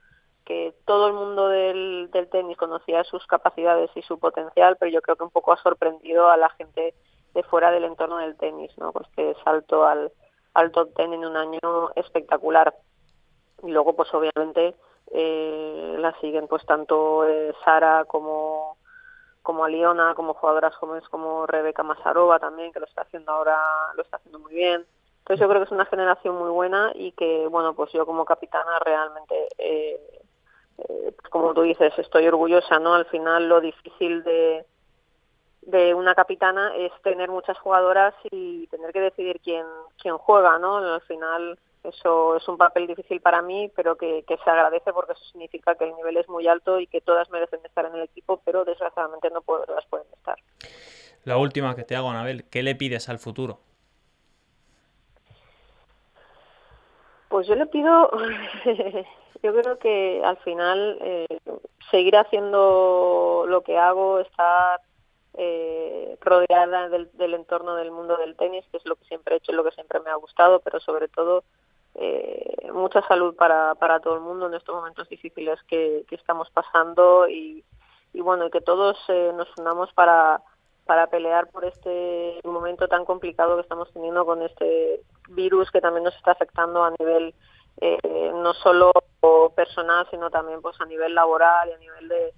que 0.44 0.74
todo 0.84 1.06
el 1.06 1.14
mundo 1.14 1.48
del, 1.48 2.10
del 2.12 2.28
tenis 2.28 2.56
conocía 2.56 3.02
sus 3.04 3.26
capacidades 3.26 3.90
y 3.94 4.02
su 4.02 4.18
potencial, 4.18 4.76
pero 4.78 4.90
yo 4.90 5.00
creo 5.00 5.16
que 5.16 5.24
un 5.24 5.30
poco 5.30 5.52
ha 5.52 5.62
sorprendido 5.62 6.28
a 6.28 6.36
la 6.36 6.50
gente 6.50 6.94
de 7.32 7.42
fuera 7.44 7.70
del 7.70 7.84
entorno 7.84 8.18
del 8.18 8.36
tenis, 8.36 8.70
¿no? 8.76 8.92
Pues 8.92 9.08
que 9.16 9.34
salto 9.42 9.86
al, 9.86 10.12
al 10.52 10.70
top 10.70 10.92
ten 10.94 11.14
en 11.14 11.24
un 11.24 11.36
año 11.36 11.90
espectacular. 11.96 12.74
Y 13.62 13.70
luego, 13.70 13.96
pues 13.96 14.12
obviamente, 14.12 14.74
eh, 15.12 15.96
la 15.98 16.18
siguen 16.20 16.48
pues 16.48 16.64
tanto 16.66 17.26
eh, 17.26 17.54
Sara 17.64 18.04
como 18.04 18.76
como 19.44 19.62
Aliona, 19.62 20.14
como 20.14 20.32
jugadoras 20.32 20.74
jóvenes 20.76 21.06
como 21.10 21.46
Rebeca 21.46 21.82
Masarova 21.82 22.38
también, 22.38 22.72
que 22.72 22.80
lo 22.80 22.86
está 22.86 23.02
haciendo 23.02 23.30
ahora, 23.30 23.58
lo 23.94 24.02
está 24.02 24.16
haciendo 24.16 24.38
muy 24.38 24.54
bien. 24.54 24.86
Entonces 25.18 25.38
yo 25.40 25.48
creo 25.48 25.60
que 25.60 25.66
es 25.66 25.70
una 25.72 25.84
generación 25.84 26.36
muy 26.36 26.50
buena 26.50 26.92
y 26.94 27.12
que, 27.12 27.46
bueno, 27.46 27.74
pues 27.74 27.92
yo 27.92 28.06
como 28.06 28.24
capitana 28.24 28.78
realmente, 28.78 29.48
eh, 29.58 30.00
eh, 30.78 31.12
pues 31.14 31.28
como 31.28 31.52
tú 31.52 31.60
dices, 31.60 31.92
estoy 31.98 32.26
orgullosa, 32.26 32.78
¿no? 32.78 32.94
Al 32.94 33.04
final 33.04 33.46
lo 33.46 33.60
difícil 33.60 34.24
de, 34.24 34.64
de 35.60 35.92
una 35.92 36.14
capitana 36.14 36.74
es 36.76 36.92
tener 37.02 37.30
muchas 37.30 37.58
jugadoras 37.58 38.14
y 38.30 38.66
tener 38.68 38.94
que 38.94 39.00
decidir 39.00 39.40
quién, 39.44 39.66
quién 40.00 40.16
juega, 40.16 40.58
¿no? 40.58 40.78
Al 40.78 41.02
final 41.02 41.58
eso 41.85 42.37
es 42.37 42.49
un 42.49 42.57
papel 42.57 42.87
difícil 42.87 43.20
para 43.20 43.42
mí, 43.42 43.70
pero 43.77 43.97
que, 43.97 44.25
que 44.27 44.37
se 44.38 44.51
agradece 44.51 44.92
porque 44.92 45.12
eso 45.12 45.25
significa 45.27 45.75
que 45.75 45.85
el 45.85 45.94
nivel 45.94 46.16
es 46.16 46.29
muy 46.29 46.49
alto 46.49 46.81
y 46.81 46.87
que 46.87 47.01
todas 47.01 47.31
merecen 47.31 47.61
estar 47.64 47.85
en 47.87 47.94
el 47.94 48.03
equipo, 48.03 48.40
pero 48.44 48.64
desgraciadamente 48.64 49.31
no 49.31 49.42
todas 49.42 49.87
pueden 49.87 50.07
estar. 50.12 50.37
La 51.25 51.38
última 51.38 51.75
que 51.75 51.85
te 51.85 51.97
hago, 51.97 52.11
Anabel, 52.11 52.44
¿qué 52.51 52.62
le 52.62 52.75
pides 52.75 53.09
al 53.09 53.18
futuro? 53.18 53.61
Pues 57.29 57.47
yo 57.47 57.55
le 57.55 57.66
pido, 57.66 58.11
yo 59.42 59.55
creo 59.55 59.79
que 59.79 60.23
al 60.25 60.37
final 60.38 60.99
eh, 61.01 61.27
seguir 61.90 62.16
haciendo 62.16 63.44
lo 63.49 63.62
que 63.62 63.79
hago, 63.79 64.20
estar 64.20 64.81
eh, 65.37 66.16
rodeada 66.20 66.88
del, 66.88 67.35
entorno 67.35 67.75
del 67.75 67.90
mundo 67.90 68.16
del 68.16 68.37
tenis, 68.37 68.64
que 68.70 68.77
es 68.77 68.87
lo 68.87 68.94
que 68.97 69.05
siempre 69.07 69.35
he 69.35 69.38
hecho, 69.38 69.53
lo 69.53 69.64
que 69.64 69.73
siempre 69.73 69.99
me 70.01 70.11
ha 70.11 70.14
gustado, 70.14 70.61
pero 70.61 70.79
sobre 70.79 71.09
todo 71.09 71.42
eh, 71.94 72.70
mucha 72.72 73.02
salud 73.07 73.35
para, 73.37 73.74
para 73.76 74.00
todo 74.00 74.14
el 74.14 74.20
mundo 74.20 74.46
en 74.46 74.54
estos 74.54 74.74
momentos 74.74 75.09
difíciles 75.09 75.59
que, 75.68 76.04
estamos 76.11 76.50
pasando 76.50 77.28
y, 77.28 77.64
y 78.12 78.20
bueno, 78.20 78.50
que 78.50 78.61
todos 78.61 78.96
nos 79.35 79.48
unamos 79.59 79.92
para 79.92 80.42
para 80.87 81.07
pelear 81.07 81.48
por 81.50 81.64
este 81.64 82.40
momento 82.44 82.88
tan 82.88 83.04
complicado 83.04 83.57
que 83.57 83.62
estamos 83.62 83.90
teniendo 83.92 84.24
con 84.26 84.42
este 84.42 85.00
virus 85.30 85.70
que 85.70 85.80
también 85.80 86.04
nos 86.04 86.14
está 86.16 86.33
afectando 86.33 86.85
a 86.85 86.92
nivel 86.98 87.35
eh, 87.80 88.33
no 88.35 88.52
solo 88.54 88.92
personal 89.57 90.07
sino 90.11 90.30
también 90.30 90.61
pues 90.61 90.78
a 90.80 90.85
nivel 90.85 91.14
laboral 91.14 91.70
y 91.70 91.72
a 91.72 91.78
nivel 91.78 92.09
de, 92.09 92.33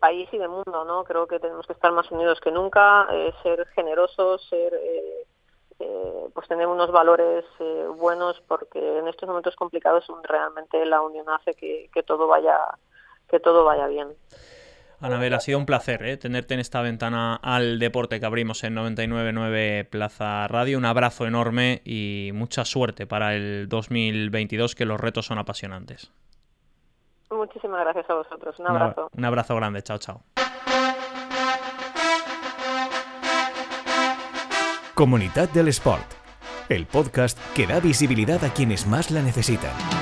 país 0.00 0.28
y 0.32 0.38
de 0.38 0.48
mundo 0.48 0.84
no 0.84 1.04
creo 1.04 1.26
que 1.26 1.40
tenemos 1.40 1.66
que 1.66 1.72
estar 1.74 1.92
más 1.92 2.10
unidos 2.10 2.40
que 2.40 2.50
nunca 2.50 3.06
eh, 3.10 3.32
ser 3.42 3.66
generosos 3.74 4.46
ser 4.48 4.72
eh, 4.72 5.26
pues 6.34 6.48
tener 6.48 6.66
unos 6.66 6.90
valores 6.90 7.44
buenos 7.96 8.40
porque 8.48 8.98
en 8.98 9.08
estos 9.08 9.28
momentos 9.28 9.56
complicados 9.56 10.06
realmente 10.24 10.84
la 10.86 11.00
unión 11.00 11.28
hace 11.30 11.54
que, 11.54 11.88
que 11.92 12.02
todo 12.02 12.26
vaya 12.26 12.58
que 13.28 13.40
todo 13.40 13.64
vaya 13.64 13.86
bien 13.86 14.08
Anabel, 15.00 15.32
ha 15.34 15.40
sido 15.40 15.58
un 15.58 15.66
placer 15.66 16.02
¿eh? 16.04 16.16
tenerte 16.16 16.54
en 16.54 16.60
esta 16.60 16.82
ventana 16.82 17.36
al 17.36 17.78
deporte 17.78 18.18
que 18.18 18.26
abrimos 18.26 18.64
en 18.64 18.74
99.9 18.74 19.88
Plaza 19.88 20.48
Radio. 20.48 20.76
Un 20.76 20.86
abrazo 20.86 21.26
enorme 21.26 21.82
y 21.84 22.30
mucha 22.34 22.64
suerte 22.64 23.06
para 23.06 23.34
el 23.34 23.68
2022, 23.68 24.74
que 24.74 24.84
los 24.84 25.00
retos 25.00 25.26
son 25.26 25.38
apasionantes. 25.38 26.12
Muchísimas 27.30 27.80
gracias 27.80 28.10
a 28.10 28.14
vosotros. 28.14 28.58
Un 28.58 28.66
abrazo. 28.66 29.08
Un 29.16 29.24
abrazo 29.24 29.54
grande. 29.54 29.82
Chao, 29.82 29.98
chao. 29.98 30.22
Comunidad 34.98 35.48
del 35.50 35.68
Sport, 35.68 36.10
el 36.68 36.84
podcast 36.84 37.38
que 37.54 37.68
da 37.68 37.78
visibilidad 37.78 38.42
a 38.42 38.52
quienes 38.52 38.84
más 38.84 39.12
la 39.12 39.22
necesitan. 39.22 39.97